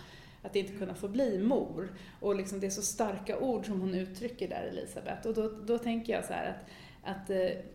att 0.44 0.56
inte 0.56 0.74
kunna 0.74 0.94
få 0.94 1.08
bli 1.08 1.38
mor. 1.38 1.90
Och 2.20 2.36
liksom 2.36 2.60
det 2.60 2.68
är 2.68 2.72
så 2.72 2.82
starka 2.82 3.40
ord 3.40 3.66
som 3.66 3.82
hon 3.82 3.96
uttrycker 3.96 4.48
där, 4.48 4.64
Elisabet. 4.64 5.26
Och 5.26 5.34
då, 5.34 5.50
då 5.50 5.78
tänker 5.78 6.14
jag 6.14 6.26
så 6.26 6.34
här 6.34 6.50
att, 7.04 7.12
att 7.12 7.30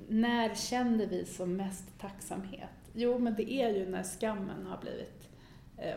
när 0.08 0.54
känner 0.54 1.06
vi 1.06 1.24
som 1.24 1.56
mest 1.56 1.98
tacksamhet? 2.00 2.70
Jo, 2.92 3.18
men 3.18 3.34
det 3.34 3.52
är 3.52 3.68
ju 3.68 3.88
när 3.88 4.02
skammen 4.02 4.66
har 4.66 4.78
blivit 4.78 5.15
Eh, 5.15 5.15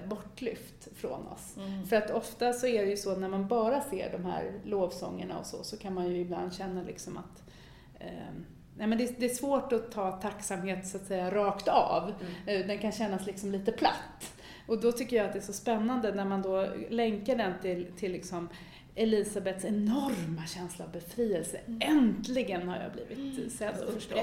bortlyft 0.07 0.88
från 0.95 1.27
oss. 1.27 1.57
Mm. 1.57 1.88
För 1.88 1.95
att 1.95 2.12
ofta 2.12 2.53
så 2.53 2.67
är 2.67 2.86
det 2.86 2.89
ju 2.89 2.98
så 2.98 3.15
när 3.15 3.29
man 3.29 3.48
bara 3.48 3.81
ser 3.81 4.12
de 4.12 4.25
här 4.25 4.51
lovsångerna 4.63 5.39
och 5.39 5.45
så, 5.45 5.63
så 5.63 5.77
kan 5.77 5.93
man 5.93 6.07
ju 6.07 6.17
ibland 6.17 6.53
känna 6.53 6.81
liksom 6.81 7.17
att 7.17 7.43
eh, 8.00 8.33
nej 8.77 8.88
men 8.88 8.98
det, 8.98 9.19
det, 9.19 9.25
är 9.25 9.36
svårt 9.36 9.74
att 9.74 9.91
ta 9.91 10.12
tacksamhet 10.12 10.88
så 10.88 10.98
att 10.98 11.05
säga 11.05 11.31
rakt 11.31 11.67
av. 11.67 12.13
Mm. 12.48 12.67
Den 12.67 12.79
kan 12.79 12.91
kännas 12.91 13.25
liksom 13.25 13.51
lite 13.51 13.71
platt. 13.71 14.33
Och 14.67 14.81
då 14.81 14.91
tycker 14.91 15.17
jag 15.17 15.25
att 15.25 15.33
det 15.33 15.39
är 15.39 15.43
så 15.43 15.53
spännande 15.53 16.13
när 16.13 16.25
man 16.25 16.41
då 16.41 16.67
länkar 16.89 17.36
den 17.36 17.53
till, 17.62 17.88
till 17.98 18.12
liksom 18.12 18.50
Elisabeths 18.99 19.65
enorma 19.65 20.45
känsla 20.47 20.85
av 20.85 20.91
befrielse. 20.91 21.57
Mm. 21.57 21.81
Äntligen 21.81 22.67
har 22.67 22.77
jag 22.77 22.91
blivit 22.91 23.37
mm. 23.37 23.49
sedd 23.49 23.83
och 23.87 23.93
förstådd. 23.93 24.19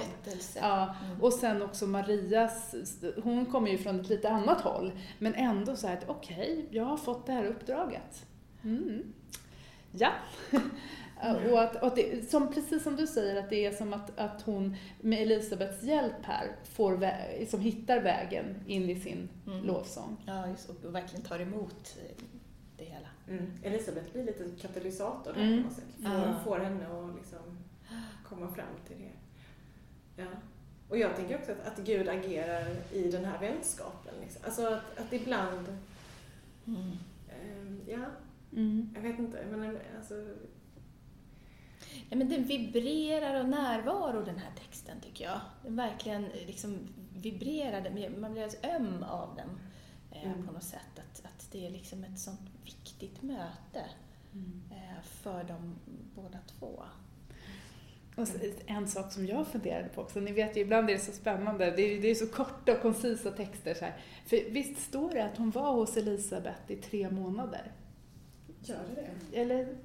Ja, 0.57 0.97
mm. 1.05 1.23
Och 1.23 1.33
sen 1.33 1.63
också 1.63 1.87
Marias, 1.87 2.75
hon 3.23 3.47
kommer 3.47 3.71
ju 3.71 3.79
från 3.79 4.01
ett 4.01 4.09
lite 4.09 4.31
annat 4.31 4.61
håll, 4.61 4.93
men 5.19 5.35
ändå 5.35 5.77
så 5.77 5.87
här 5.87 5.97
att 5.97 6.09
okej, 6.09 6.37
okay, 6.37 6.79
jag 6.79 6.85
har 6.85 6.97
fått 6.97 7.27
det 7.27 7.33
här 7.33 7.45
uppdraget. 7.45 8.27
Mm. 8.65 9.03
Ja. 9.93 10.11
Mm. 11.23 11.53
Och 11.53 11.63
att, 11.63 11.77
och 11.77 11.87
att 11.87 11.97
det, 11.97 12.31
som, 12.31 12.53
precis 12.53 12.83
som 12.83 12.97
du 12.97 13.07
säger, 13.07 13.37
att 13.37 13.51
det 13.51 13.67
är 13.67 13.73
som 13.73 13.95
att, 13.95 14.19
att 14.19 14.43
hon 14.43 14.77
med 15.01 15.23
Elisabeths 15.23 15.83
hjälp 15.83 16.23
här 16.23 16.57
får 16.65 16.97
vä 16.97 17.47
som 17.49 17.61
hittar 17.61 18.01
vägen 18.01 18.45
in 18.67 18.91
i 18.91 19.01
sin 19.01 19.29
mm. 19.47 19.65
lovsång. 19.65 20.17
Ja, 20.27 20.49
just, 20.49 20.69
och 20.69 20.95
verkligen 20.95 21.25
tar 21.25 21.41
emot 21.41 21.97
eh, 22.03 22.25
det 22.79 22.85
hela. 22.85 23.09
Mm. 23.29 23.53
Elisabeth 23.63 24.13
blir 24.13 24.25
lite 24.25 24.45
katalysator 24.61 25.33
där 25.33 25.43
mm. 25.43 25.63
på 25.63 25.69
något 25.69 25.77
sätt. 25.77 25.85
Får, 26.03 26.09
ah. 26.09 26.41
får 26.45 26.59
henne 26.59 26.87
att 26.87 27.17
liksom 27.17 27.59
komma 28.29 28.55
fram 28.55 28.75
till 28.87 28.97
det. 28.99 29.13
Ja. 30.23 30.29
Och 30.89 30.99
jag 30.99 31.17
tänker 31.17 31.39
också 31.39 31.53
att, 31.53 31.67
att 31.67 31.87
Gud 31.87 32.09
agerar 32.09 32.67
i 32.93 33.11
den 33.11 33.25
här 33.25 33.41
vänskapen. 33.41 34.15
Liksom. 34.21 34.43
Alltså 34.45 34.67
att, 34.67 34.99
att 34.99 35.13
ibland... 35.13 35.79
Mm. 36.67 36.91
Um, 37.57 37.81
ja, 37.87 38.05
mm. 38.53 38.91
jag 38.95 39.03
vet 39.03 39.19
inte. 39.19 39.47
Men 39.51 39.79
alltså, 39.97 40.15
Ja, 42.09 42.17
men 42.17 42.29
den 42.29 42.45
vibrerar 42.45 43.41
av 43.41 43.49
närvaro 43.49 44.25
den 44.25 44.39
här 44.39 44.53
texten 44.59 45.01
tycker 45.01 45.25
jag. 45.25 45.41
Den 45.63 45.77
verkligen 45.77 46.23
liksom 46.47 46.79
vibrerar, 47.15 48.11
man 48.21 48.33
blir 48.33 48.43
alltså 48.43 48.59
öm 48.67 49.03
av 49.03 49.37
den 49.37 49.49
eh, 50.11 50.33
mm. 50.33 50.47
på 50.47 50.53
något 50.53 50.63
sätt. 50.63 50.99
Att, 50.99 51.25
att 51.25 51.49
det 51.53 51.67
är 51.67 51.71
liksom 51.71 52.05
ett 52.05 52.19
sånt 52.19 52.41
viktigt 52.67 53.23
möte 53.23 53.85
mm. 54.33 54.63
eh, 54.71 55.03
för 55.03 55.45
dem 55.45 55.75
båda 56.15 56.39
två. 56.59 56.83
Och 58.17 58.29
en 58.67 58.89
sak 58.89 59.13
som 59.13 59.27
jag 59.27 59.47
funderade 59.47 59.89
på 59.89 60.01
också, 60.01 60.21
ni 60.21 60.33
vet 60.33 60.57
ju 60.57 60.61
ibland 60.61 60.91
är 60.91 60.95
det 60.95 61.01
så 61.01 61.13
spännande, 61.13 61.71
det 61.71 61.83
är, 61.83 62.03
det 62.03 62.11
är 62.11 62.15
så 62.15 62.27
korta 62.27 62.73
och 62.73 62.83
koncisa 62.83 63.31
texter 63.31 63.75
så 63.75 63.85
här. 63.85 63.97
För 64.27 64.51
visst 64.51 64.83
står 64.83 65.11
det 65.11 65.25
att 65.25 65.37
hon 65.37 65.51
var 65.51 65.73
hos 65.73 65.97
Elisabet 65.97 66.71
i 66.71 66.77
tre 66.77 67.11
månader? 67.11 67.73
Gör 68.63 68.79
det 68.95 69.11
det? 69.31 69.41
Eller 69.41 69.77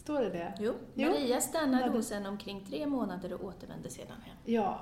Står 0.00 0.20
det 0.20 0.30
det? 0.30 0.54
Jo, 0.58 0.74
Maria 0.94 1.40
stannade 1.40 1.90
hos 1.90 2.10
henne 2.10 2.28
omkring 2.28 2.64
tre 2.68 2.86
månader 2.86 3.32
och 3.32 3.44
återvände 3.44 3.90
sedan 3.90 4.16
hem. 4.24 4.36
Ja. 4.44 4.80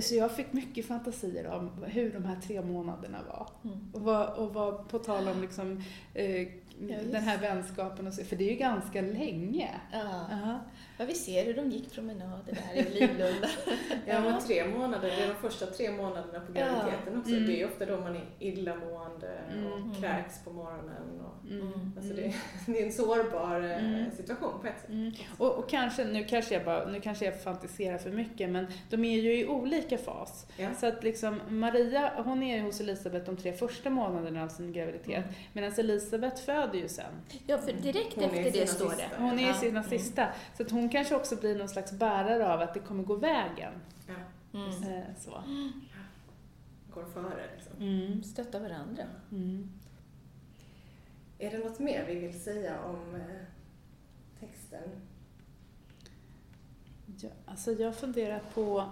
Så 0.00 0.14
jag 0.14 0.36
fick 0.36 0.52
mycket 0.52 0.86
fantasier 0.86 1.46
om 1.46 1.70
hur 1.86 2.12
de 2.12 2.24
här 2.24 2.40
tre 2.40 2.62
månaderna 2.62 3.18
var. 3.28 3.48
Mm. 3.64 3.90
Och, 3.92 4.00
var 4.00 4.38
och 4.38 4.54
var 4.54 4.72
på 4.72 4.98
tal 4.98 5.28
om 5.28 5.40
liksom, 5.40 5.82
eh, 6.14 6.48
ja, 6.80 6.96
den 7.12 7.22
här 7.22 7.38
vänskapen, 7.38 8.06
och 8.06 8.14
så, 8.14 8.24
för 8.24 8.36
det 8.36 8.44
är 8.44 8.50
ju 8.50 8.56
ganska 8.56 9.00
länge. 9.00 9.70
Ja. 9.92 9.98
Uh 9.98 10.04
-huh. 10.30 10.58
Ja, 10.98 11.04
vi 11.04 11.14
ser 11.14 11.44
hur 11.44 11.54
de 11.54 11.70
gick 11.70 11.92
promenader 11.92 12.58
där 12.72 12.80
i 12.80 12.90
Livlunda. 12.90 13.48
ja, 14.06 14.20
men 14.20 14.40
tre 14.40 14.68
månader, 14.68 15.08
det 15.08 15.22
är 15.22 15.28
de 15.28 15.34
första 15.34 15.66
tre 15.66 15.90
månaderna 15.90 16.40
på 16.40 16.52
graviditeten 16.52 17.12
ja. 17.12 17.18
också. 17.18 17.30
Mm. 17.30 17.46
Det 17.46 17.62
är 17.62 17.66
ofta 17.66 17.86
då 17.86 18.00
man 18.00 18.16
är 18.16 18.24
illamående 18.38 19.38
och 19.48 19.78
mm. 19.78 19.94
kräks 19.94 20.44
på 20.44 20.50
morgonen. 20.50 21.20
Och, 21.20 21.50
mm. 21.50 21.92
Alltså 21.96 22.14
det, 22.14 22.34
det, 22.66 22.80
är 22.80 22.86
en 22.86 22.92
sårbar 22.92 23.60
eh, 23.60 23.84
mm. 23.84 24.10
situation 24.10 24.60
på 24.60 24.66
ett 24.66 24.80
sätt. 24.80 24.88
Mm. 24.88 25.12
Och, 25.38 25.58
och, 25.58 25.70
kanske, 25.70 26.04
nu 26.04 26.24
kanske, 26.24 26.54
jag 26.54 26.64
bara, 26.64 26.86
nu 26.86 27.00
kanske 27.00 27.24
jag 27.24 27.42
fantiserar 27.42 27.98
för 27.98 28.10
mycket, 28.10 28.50
men 28.50 28.66
de 28.90 29.04
är 29.04 29.20
ju 29.20 29.40
i 29.40 29.46
olika 29.46 29.98
fas. 29.98 30.46
Ja. 30.56 30.68
Så 30.80 30.86
att 30.86 31.04
liksom 31.04 31.40
Maria, 31.48 32.22
hon 32.24 32.42
är 32.42 32.62
hos 32.62 32.80
Elisabet 32.80 33.26
de 33.26 33.36
tre 33.36 33.52
första 33.52 33.90
månaderna 33.90 34.44
av 34.44 34.48
sin 34.48 34.72
graviditet, 34.72 35.24
mm. 35.24 35.34
medan 35.52 35.72
Elisabet 35.78 36.38
föder 36.64 36.78
ju 36.78 36.88
sen. 36.88 37.12
Ja, 37.46 37.58
för 37.58 37.72
direkt 37.72 38.18
efter 38.18 38.52
det 38.52 38.66
står 38.66 38.90
det. 38.90 39.08
Hon 39.18 39.38
är 39.38 39.50
i 39.50 39.54
sina 39.54 39.82
sista. 39.82 40.28
Så 40.56 40.62
att 40.62 40.70
hon 40.70 40.84
hon 40.84 40.90
kanske 40.90 41.14
också 41.14 41.36
blir 41.36 41.58
någon 41.58 41.68
slags 41.68 41.92
bärare 41.92 42.52
av 42.52 42.60
att 42.60 42.74
det 42.74 42.80
kommer 42.80 43.02
gå 43.02 43.16
vägen. 43.16 43.72
Ja. 44.06 44.14
Mm. 44.58 44.68
Eh, 44.68 45.04
så. 45.18 45.42
Går 46.94 47.04
före 47.04 47.50
liksom. 47.56 47.72
Mm. 47.80 48.22
Stötta 48.22 48.58
varandra. 48.58 49.04
Mm. 49.32 49.70
Är 51.38 51.50
det 51.50 51.58
något 51.58 51.78
mer 51.78 52.04
vi 52.06 52.14
vill 52.14 52.40
säga 52.40 52.80
om 52.80 53.14
eh, 53.14 53.20
texten? 54.40 54.88
Ja, 57.20 57.28
alltså 57.46 57.72
jag 57.72 57.96
funderar 57.96 58.40
på 58.54 58.84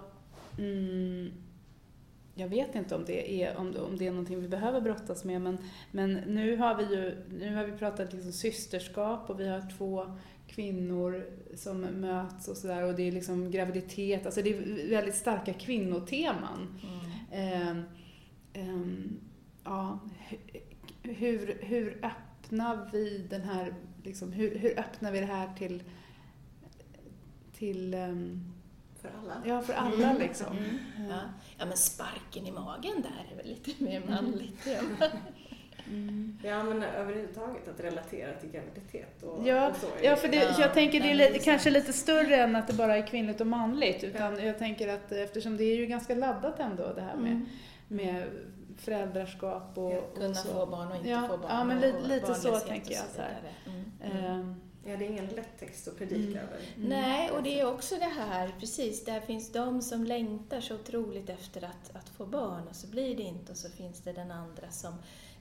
mm, 0.57 1.42
jag 2.35 2.47
vet 2.47 2.75
inte 2.75 2.95
om 2.95 3.05
det 3.05 3.43
är, 3.43 3.57
om, 3.57 3.75
om 3.87 3.97
det 3.97 4.07
är 4.07 4.11
någonting 4.11 4.41
vi 4.41 4.47
behöver 4.47 4.81
brottas 4.81 5.23
med 5.23 5.41
men, 5.41 5.57
men 5.91 6.13
nu 6.13 6.57
har 6.57 6.75
vi 6.75 6.83
ju 6.83 7.15
nu 7.39 7.55
har 7.55 7.63
vi 7.63 7.71
pratat 7.71 8.13
liksom 8.13 8.31
systerskap 8.31 9.29
och 9.29 9.39
vi 9.39 9.47
har 9.47 9.77
två 9.77 10.05
kvinnor 10.47 11.25
som 11.55 11.81
möts 11.81 12.47
och 12.47 12.57
sådär 12.57 12.83
och 12.83 12.95
det 12.95 13.07
är 13.07 13.11
liksom 13.11 13.51
graviditet, 13.51 14.25
alltså 14.25 14.41
det 14.41 14.49
är 14.49 14.89
väldigt 14.89 15.15
starka 15.15 15.53
kvinnoteman. 15.53 16.79
Mm. 17.31 17.83
Eh, 17.83 17.83
eh, 18.53 18.87
ja, 19.63 19.99
hur, 21.03 21.59
hur 21.61 22.05
öppnar 22.05 22.89
vi 22.91 23.17
den 23.29 23.41
här, 23.41 23.73
liksom, 24.03 24.31
hur, 24.31 24.57
hur 24.57 24.79
öppnar 24.79 25.11
vi 25.11 25.19
det 25.19 25.25
här 25.25 25.53
till, 25.57 25.83
till 27.53 27.93
um, 27.93 28.53
för 29.03 29.11
alla? 29.19 29.41
Ja, 29.45 29.61
för 29.61 29.73
alla 29.73 30.09
mm. 30.09 30.21
liksom. 30.21 30.57
Mm. 30.57 31.09
Ja. 31.09 31.19
ja, 31.57 31.65
men 31.65 31.77
sparken 31.77 32.47
i 32.47 32.51
magen 32.51 33.01
där 33.01 33.31
är 33.31 33.35
väl 33.37 33.47
lite 33.47 33.83
mer 33.83 34.01
manligt. 34.09 34.67
Mm. 34.67 34.97
Ja, 36.43 36.63
men 36.63 36.83
överhuvudtaget 36.83 37.67
att 37.67 37.79
relatera 37.79 38.33
till 38.33 38.49
graviditet 38.49 39.23
och, 39.23 39.47
ja, 39.47 39.69
och 39.69 39.75
så. 39.75 39.87
Ja, 40.01 40.15
för 40.15 40.27
det, 40.27 40.37
ja, 40.37 40.55
jag 40.59 40.73
tänker 40.73 40.99
det 40.99 41.11
är 41.11 41.15
lite, 41.15 41.39
kanske 41.39 41.69
lite 41.69 41.93
större 41.93 42.35
än 42.35 42.55
att 42.55 42.67
det 42.67 42.73
bara 42.73 42.97
är 42.97 43.07
kvinnligt 43.07 43.41
och 43.41 43.47
manligt. 43.47 44.03
Utan 44.03 44.37
ja. 44.37 44.43
jag 44.43 44.59
tänker 44.59 44.87
att 44.87 45.11
eftersom 45.11 45.57
det 45.57 45.63
är 45.63 45.75
ju 45.75 45.85
ganska 45.85 46.15
laddat 46.15 46.59
ändå 46.59 46.93
det 46.93 47.01
här 47.01 47.15
med, 47.15 47.31
mm. 47.31 47.45
med 47.87 48.25
föräldraskap 48.77 49.77
och, 49.77 49.93
ja, 49.93 50.01
Kunna 50.15 50.29
och 50.29 50.35
få 50.35 50.65
barn 50.65 50.87
och 50.87 50.97
inte 50.97 51.09
ja, 51.09 51.27
få 51.27 51.37
barn. 51.37 51.51
Ja, 51.51 51.63
men 51.63 51.79
lite, 51.79 52.07
lite 52.07 52.35
så 52.35 52.59
tänker 52.59 52.93
jag. 52.93 53.03
Så 53.03 53.21
mm. 54.01 54.25
Mm. 54.25 54.55
Ja, 54.85 54.97
det 54.97 55.05
är 55.05 55.09
ingen 55.09 55.27
lätt 55.27 55.59
text 55.59 55.87
att 55.87 55.97
predika 55.97 56.39
mm. 56.39 56.49
över. 56.49 56.59
Mm. 56.75 56.89
Nej, 56.89 57.31
och 57.31 57.43
det 57.43 57.59
är 57.59 57.73
också 57.73 57.95
det 57.95 58.05
här, 58.05 58.51
precis, 58.59 59.05
där 59.05 59.19
finns 59.19 59.51
de 59.51 59.81
som 59.81 60.03
längtar 60.03 60.61
så 60.61 60.75
otroligt 60.75 61.29
efter 61.29 61.63
att, 61.63 61.95
att 61.95 62.09
få 62.09 62.25
barn 62.25 62.67
och 62.67 62.75
så 62.75 62.87
blir 62.87 63.15
det 63.15 63.23
inte 63.23 63.51
och 63.51 63.57
så 63.57 63.69
finns 63.69 64.01
det 64.01 64.13
den 64.13 64.31
andra 64.31 64.71
som 64.71 64.93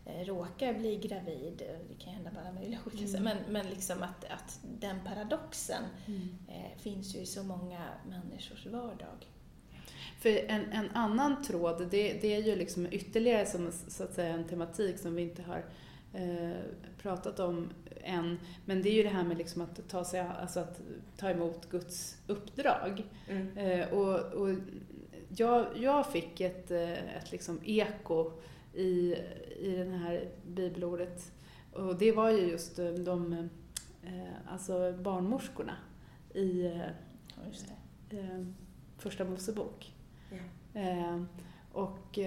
Eh, 0.04 0.24
råkar 0.24 0.74
bli 0.74 0.96
gravid, 0.96 1.62
det 1.88 2.04
kan 2.04 2.12
hända 2.12 2.30
på 2.30 2.40
alla 2.40 2.52
möjliga 2.52 2.78
olika 2.86 3.06
sätt, 3.06 3.20
mm. 3.20 3.36
men, 3.36 3.52
men 3.52 3.70
liksom 3.70 4.02
att, 4.02 4.24
att 4.24 4.60
den 4.78 4.96
paradoxen 5.04 5.84
mm. 6.06 6.28
eh, 6.48 6.78
finns 6.78 7.16
ju 7.16 7.18
i 7.18 7.26
så 7.26 7.42
många 7.42 7.80
människors 8.08 8.66
vardag. 8.66 9.28
För 10.20 10.30
en, 10.30 10.72
en 10.72 10.90
annan 10.90 11.42
tråd, 11.42 11.88
det, 11.90 12.12
det 12.12 12.34
är 12.34 12.42
ju 12.42 12.56
liksom 12.56 12.86
ytterligare 12.90 13.46
som 13.46 13.72
så 13.88 14.04
att 14.04 14.14
säga 14.14 14.34
en 14.34 14.44
tematik 14.44 14.98
som 14.98 15.14
vi 15.14 15.22
inte 15.22 15.42
har 15.42 15.64
eh, 16.12 16.60
pratat 16.98 17.40
om 17.40 17.70
än, 18.02 18.38
men 18.64 18.82
det 18.82 18.88
är 18.88 18.94
ju 18.94 19.02
det 19.02 19.08
här 19.08 19.24
med 19.24 19.38
liksom 19.38 19.62
att, 19.62 19.88
ta 19.88 20.04
sig, 20.04 20.20
alltså 20.20 20.60
att 20.60 20.80
ta 21.16 21.30
emot 21.30 21.70
Guds 21.70 22.16
uppdrag. 22.26 23.04
Mm. 23.28 23.58
Eh, 23.58 23.88
och, 23.88 24.32
och 24.32 24.48
jag, 25.36 25.66
jag 25.76 26.12
fick 26.12 26.40
ett, 26.40 26.70
eh, 26.70 27.16
ett 27.16 27.32
liksom 27.32 27.60
eko 27.64 28.30
i, 28.74 29.14
i 29.60 29.74
det 29.76 29.96
här 29.96 30.28
bibelordet. 30.46 31.32
Och 31.72 31.98
det 31.98 32.12
var 32.12 32.30
ju 32.30 32.50
just 32.50 32.78
eh, 32.78 32.90
de, 32.90 33.32
eh, 34.02 34.52
alltså 34.52 34.92
barnmorskorna 34.92 35.76
i 36.34 36.66
eh, 38.10 38.44
Första 38.98 39.24
Mosebok. 39.24 39.94
Ja. 40.74 41.24
och 41.72 42.18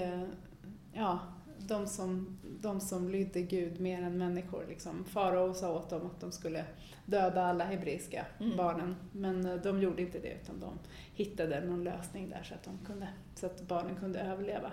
ja, 0.93 1.19
de 1.59 1.87
som, 1.87 2.37
de 2.61 2.79
som 2.79 3.09
lydde 3.09 3.41
Gud 3.41 3.79
mer 3.79 4.01
än 4.01 4.17
människor. 4.17 4.65
Liksom. 4.69 5.05
Farao 5.05 5.53
sa 5.53 5.73
åt 5.73 5.89
dem 5.89 6.05
att 6.05 6.21
de 6.21 6.31
skulle 6.31 6.65
döda 7.05 7.43
alla 7.43 7.63
hebreiska 7.63 8.25
mm. 8.39 8.57
barnen. 8.57 8.95
Men 9.11 9.61
de 9.63 9.81
gjorde 9.81 10.01
inte 10.01 10.19
det 10.19 10.33
utan 10.41 10.59
de 10.59 10.79
hittade 11.13 11.65
någon 11.65 11.83
lösning 11.83 12.29
där 12.29 12.43
så 12.43 12.53
att, 12.53 12.63
de 12.63 12.85
kunde, 12.85 13.07
så 13.35 13.45
att 13.45 13.61
barnen 13.61 13.95
kunde 13.95 14.19
överleva. 14.19 14.71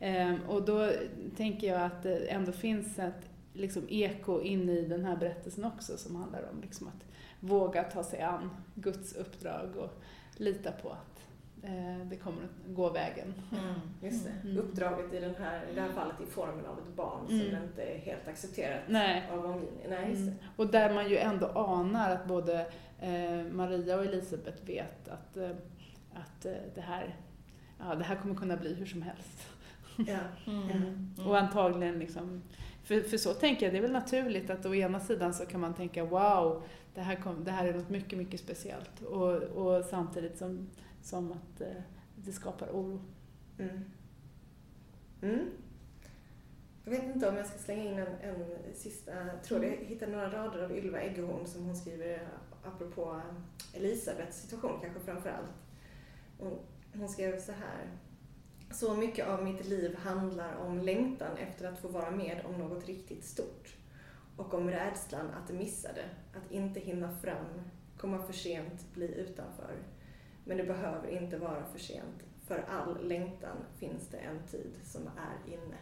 Ehm, 0.00 0.40
och 0.48 0.64
då 0.64 0.90
tänker 1.36 1.66
jag 1.66 1.82
att 1.82 2.02
det 2.02 2.30
ändå 2.30 2.52
finns 2.52 2.98
ett 2.98 3.28
liksom, 3.52 3.82
eko 3.88 4.40
in 4.40 4.68
i 4.68 4.82
den 4.82 5.04
här 5.04 5.16
berättelsen 5.16 5.64
också 5.64 5.96
som 5.96 6.16
handlar 6.16 6.50
om 6.52 6.60
liksom, 6.60 6.88
att 6.88 7.04
våga 7.40 7.82
ta 7.82 8.04
sig 8.04 8.20
an 8.20 8.50
Guds 8.74 9.16
uppdrag 9.16 9.76
och 9.76 10.02
lita 10.36 10.72
på 10.72 10.88
eh, 10.88 10.96
det 12.10 12.16
kommer 12.16 12.42
att 12.42 12.74
gå 12.74 12.90
vägen. 12.90 13.34
Mm, 13.52 13.74
just 14.02 14.24
det. 14.24 14.48
Mm. 14.48 14.58
Uppdraget 14.58 15.12
i, 15.12 15.20
den 15.20 15.34
här, 15.34 15.66
i 15.72 15.74
det 15.74 15.80
här 15.80 15.88
fallet 15.88 16.20
i 16.20 16.26
formen 16.26 16.66
av 16.66 16.78
ett 16.78 16.96
barn 16.96 17.26
mm. 17.30 17.40
som 17.40 17.62
inte 17.62 17.82
är 17.82 17.98
helt 17.98 18.28
accepterat 18.28 18.80
Nej. 18.88 19.30
av 19.32 19.44
omgivningen. 19.44 19.90
Nej, 19.90 20.10
just 20.10 20.22
mm. 20.22 20.34
Och 20.56 20.66
där 20.66 20.94
man 20.94 21.10
ju 21.10 21.16
ändå 21.16 21.46
anar 21.46 22.10
att 22.10 22.26
både 22.26 22.66
eh, 23.00 23.52
Maria 23.52 23.96
och 23.96 24.04
Elisabet 24.04 24.68
vet 24.68 25.08
att, 25.08 25.36
eh, 25.36 25.50
att 26.14 26.42
det 26.74 26.80
här, 26.80 27.16
ja, 27.78 27.94
det 27.94 28.04
här 28.04 28.16
kommer 28.16 28.34
kunna 28.34 28.56
bli 28.56 28.74
hur 28.74 28.86
som 28.86 29.02
helst. 29.02 29.48
Ja. 29.96 30.18
Mm. 30.46 30.70
Mm. 30.70 31.14
Och 31.26 31.38
antagligen 31.38 31.98
liksom, 31.98 32.42
för, 32.84 33.00
för 33.00 33.16
så 33.16 33.34
tänker 33.34 33.66
jag, 33.66 33.74
det 33.74 33.78
är 33.78 33.82
väl 33.82 33.92
naturligt 33.92 34.50
att 34.50 34.66
å 34.66 34.74
ena 34.74 35.00
sidan 35.00 35.34
så 35.34 35.46
kan 35.46 35.60
man 35.60 35.74
tänka 35.74 36.04
wow, 36.04 36.62
det 36.94 37.00
här, 37.00 37.16
kom, 37.16 37.44
det 37.44 37.50
här 37.50 37.66
är 37.66 37.74
något 37.74 37.90
mycket, 37.90 38.18
mycket 38.18 38.40
speciellt. 38.40 39.02
Och, 39.02 39.32
och 39.42 39.84
samtidigt 39.84 40.38
som, 40.38 40.68
som 41.04 41.32
att 41.32 41.60
eh, 41.60 41.82
det 42.16 42.32
skapar 42.32 42.68
oro. 42.68 43.00
Mm. 43.58 43.84
Mm. 45.22 45.50
Jag 46.84 46.90
vet 46.90 47.02
inte 47.02 47.28
om 47.28 47.36
jag 47.36 47.46
ska 47.46 47.58
slänga 47.58 47.84
in 47.84 47.98
en, 47.98 48.06
en 48.06 48.44
sista 48.74 49.12
tråd. 49.44 49.64
Jag 49.64 49.70
hittade 49.70 50.12
några 50.12 50.32
rader 50.32 50.64
av 50.64 50.76
Ylva 50.76 51.00
Eggehorn 51.00 51.46
som 51.46 51.64
hon 51.64 51.76
skriver 51.76 52.14
eh, 52.14 52.28
apropå 52.62 53.14
eh, 53.14 53.80
Elisabeths 53.80 54.40
situation 54.40 54.80
kanske 54.82 55.00
framför 55.00 55.30
allt. 55.30 55.52
Hon, 56.38 56.58
hon 56.94 57.08
skrev 57.08 57.40
så 57.40 57.52
här. 57.52 57.90
Så 58.70 58.94
mycket 58.94 59.28
av 59.28 59.44
mitt 59.44 59.66
liv 59.66 59.96
handlar 59.96 60.56
om 60.56 60.78
längtan 60.78 61.36
efter 61.36 61.68
att 61.68 61.78
få 61.78 61.88
vara 61.88 62.10
med 62.10 62.40
om 62.44 62.58
något 62.58 62.86
riktigt 62.86 63.24
stort. 63.24 63.76
Och 64.36 64.54
om 64.54 64.70
rädslan 64.70 65.30
att 65.30 65.52
missa 65.52 65.88
det, 65.92 66.38
att 66.38 66.52
inte 66.52 66.80
hinna 66.80 67.16
fram, 67.16 67.62
komma 67.96 68.22
för 68.22 68.32
sent, 68.32 68.94
bli 68.94 69.14
utanför. 69.14 69.74
Men 70.44 70.56
det 70.56 70.64
behöver 70.64 71.08
inte 71.08 71.38
vara 71.38 71.64
för 71.64 71.78
sent. 71.78 72.22
För 72.46 72.64
all 72.68 73.08
längtan 73.08 73.56
finns 73.78 74.08
det 74.08 74.18
en 74.18 74.42
tid 74.50 74.72
som 74.82 75.02
är 75.02 75.52
inne. 75.52 75.76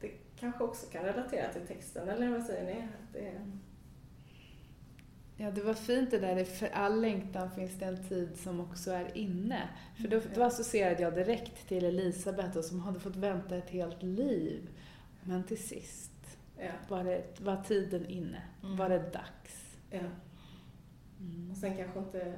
Det 0.00 0.10
kanske 0.36 0.64
också 0.64 0.86
kan 0.86 1.04
relatera 1.04 1.52
till 1.52 1.66
texten, 1.66 2.08
eller 2.08 2.30
vad 2.30 2.42
säger 2.42 2.74
ni? 2.74 2.88
Det. 3.12 3.32
Ja, 5.36 5.50
det 5.50 5.62
var 5.62 5.74
fint 5.74 6.10
det 6.10 6.18
där, 6.18 6.44
för 6.44 6.68
all 6.68 7.00
längtan 7.00 7.50
finns 7.50 7.78
det 7.78 7.84
en 7.84 8.08
tid 8.08 8.38
som 8.38 8.60
också 8.60 8.90
är 8.90 9.16
inne. 9.16 9.68
För 9.96 10.08
då, 10.08 10.20
då 10.34 10.42
associerade 10.42 11.02
jag 11.02 11.14
direkt 11.14 11.68
till 11.68 11.84
Elisabet 11.84 12.64
som 12.64 12.80
hade 12.80 13.00
fått 13.00 13.16
vänta 13.16 13.56
ett 13.56 13.70
helt 13.70 14.02
liv. 14.02 14.68
Men 15.22 15.44
till 15.44 15.68
sist 15.68 16.38
ja. 16.58 16.70
var, 16.88 17.04
det, 17.04 17.40
var 17.40 17.62
tiden 17.62 18.06
inne, 18.06 18.42
mm. 18.62 18.76
var 18.76 18.88
det 18.88 18.98
dags. 18.98 19.76
Ja. 19.90 20.00
Mm. 21.20 21.50
Och 21.50 21.56
sen 21.56 21.76
kanske, 21.76 21.98
inte, 21.98 22.34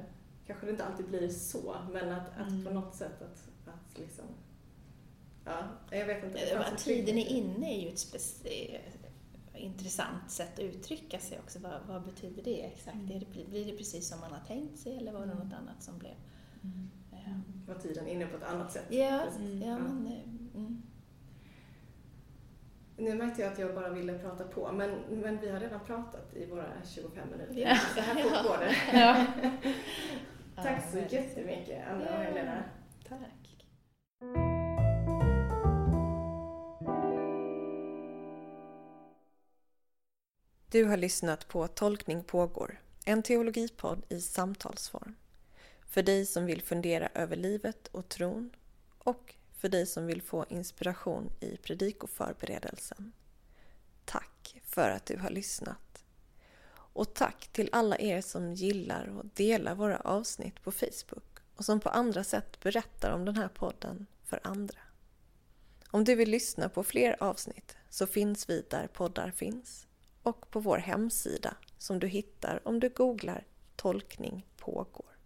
kanske 0.47 0.67
det 0.67 0.71
inte 0.71 0.85
alltid 0.85 1.09
blir 1.09 1.29
så, 1.29 1.77
men 1.93 2.13
att, 2.13 2.29
att 2.39 2.49
mm. 2.49 2.65
på 2.65 2.71
något 2.71 2.95
sätt 2.95 3.23
att, 3.23 3.69
att 3.75 3.99
liksom 3.99 4.25
Ja, 5.45 5.69
jag 5.91 6.07
vet 6.07 6.25
inte. 6.25 6.59
Att 6.59 6.79
tiden 6.79 7.19
är 7.19 7.27
inne 7.27 7.75
är 7.75 7.83
ju 7.83 7.89
ett 7.89 7.99
speciellt 7.99 9.01
intressant 9.55 10.31
sätt 10.31 10.53
att 10.55 10.61
uttrycka 10.61 11.19
sig 11.19 11.39
också. 11.39 11.59
Vad, 11.59 11.81
vad 11.89 12.05
betyder 12.05 12.43
det 12.43 12.61
exakt? 12.61 12.97
Mm. 12.97 13.09
Det, 13.09 13.47
blir 13.51 13.65
det 13.65 13.77
precis 13.77 14.09
som 14.09 14.21
man 14.21 14.33
har 14.33 14.41
tänkt 14.47 14.79
sig 14.79 14.97
eller 14.97 15.13
var 15.13 15.21
det 15.21 15.33
mm. 15.33 15.39
något 15.39 15.53
annat 15.53 15.83
som 15.83 15.99
blev? 15.99 16.15
Mm. 16.63 16.91
Ja. 17.11 17.41
Var 17.75 17.81
tiden 17.81 18.09
inne 18.09 18.27
på 18.27 18.37
ett 18.37 18.43
annat 18.43 18.73
sätt? 18.73 18.87
Ja, 18.91 19.23
mm. 19.23 19.63
ja 19.63 19.79
men... 19.79 20.13
Nu 23.01 23.15
märkte 23.15 23.43
jag 23.43 23.53
att 23.53 23.59
jag 23.59 23.75
bara 23.75 23.91
ville 23.91 24.19
prata 24.19 24.45
på, 24.45 24.73
men, 24.73 24.91
men 25.11 25.41
vi 25.41 25.51
har 25.51 25.61
redan 25.61 25.81
pratat 25.81 26.37
i 26.37 26.47
våra 26.47 26.65
25 26.95 27.31
minuter. 27.31 27.55
Ja. 27.55 27.77
Så 27.95 28.01
här 28.01 28.23
fort 28.23 28.49
går 28.49 28.59
det. 28.59 28.77
Ja. 28.99 29.27
Tack 30.63 30.91
så 30.93 30.99
jättemycket, 30.99 31.85
Anna 31.89 32.05
och 32.05 32.25
Helena. 32.25 32.65
Tack. 33.09 33.67
Du 40.71 40.85
har 40.85 40.97
lyssnat 40.97 41.49
på 41.49 41.69
Tolkning 41.69 42.25
pågår, 42.25 42.81
en 43.05 43.23
teologipodd 43.23 44.05
i 44.09 44.21
samtalsform. 44.21 45.15
För 45.87 46.03
dig 46.03 46.27
som 46.27 46.47
vill 46.47 46.63
fundera 46.63 47.09
över 47.15 47.37
livet 47.37 47.89
och 47.89 48.09
tron 48.09 48.51
och 48.99 49.35
för 49.61 49.69
dig 49.69 49.87
som 49.87 50.07
vill 50.07 50.23
få 50.23 50.47
inspiration 50.49 51.31
i 51.41 51.57
predikoförberedelsen. 51.57 53.13
Tack 54.05 54.61
för 54.65 54.91
att 54.91 55.07
du 55.07 55.19
har 55.19 55.31
lyssnat. 55.31 56.05
Och 56.73 57.15
tack 57.15 57.49
till 57.53 57.69
alla 57.73 57.99
er 57.99 58.21
som 58.21 58.55
gillar 58.55 59.07
och 59.07 59.27
delar 59.35 59.75
våra 59.75 60.01
avsnitt 60.01 60.63
på 60.63 60.73
Facebook 60.73 61.39
och 61.57 61.65
som 61.65 61.81
på 61.81 61.89
andra 61.89 62.25
sätt 62.25 62.61
berättar 62.61 63.11
om 63.11 63.25
den 63.25 63.37
här 63.37 63.49
podden 63.49 64.07
för 64.25 64.41
andra. 64.45 64.79
Om 65.91 66.05
du 66.05 66.15
vill 66.15 66.31
lyssna 66.31 66.69
på 66.69 66.83
fler 66.83 67.17
avsnitt 67.23 67.77
så 67.91 68.07
finns 68.07 68.51
vi 68.51 68.67
där 68.71 68.87
poddar 68.87 69.31
finns 69.31 69.87
och 70.23 70.51
på 70.51 70.61
vår 70.61 70.79
hemsida 70.79 71.57
som 71.79 71.99
du 71.99 72.07
hittar 72.07 72.69
om 72.69 72.81
du 72.81 72.89
googlar 72.89 73.47
Tolkning 73.77 74.47
pågår. 74.57 75.17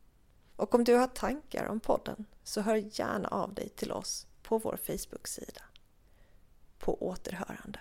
Och 0.56 0.74
om 0.74 0.84
du 0.84 0.94
har 0.94 1.06
tankar 1.06 1.66
om 1.66 1.80
podden 1.80 2.26
så 2.44 2.60
hör 2.60 2.76
gärna 2.76 3.28
av 3.28 3.54
dig 3.54 3.68
till 3.68 3.92
oss 3.92 4.26
på 4.42 4.58
vår 4.58 4.76
Facebook-sida. 4.76 5.62
På 6.78 7.06
återhörande. 7.06 7.80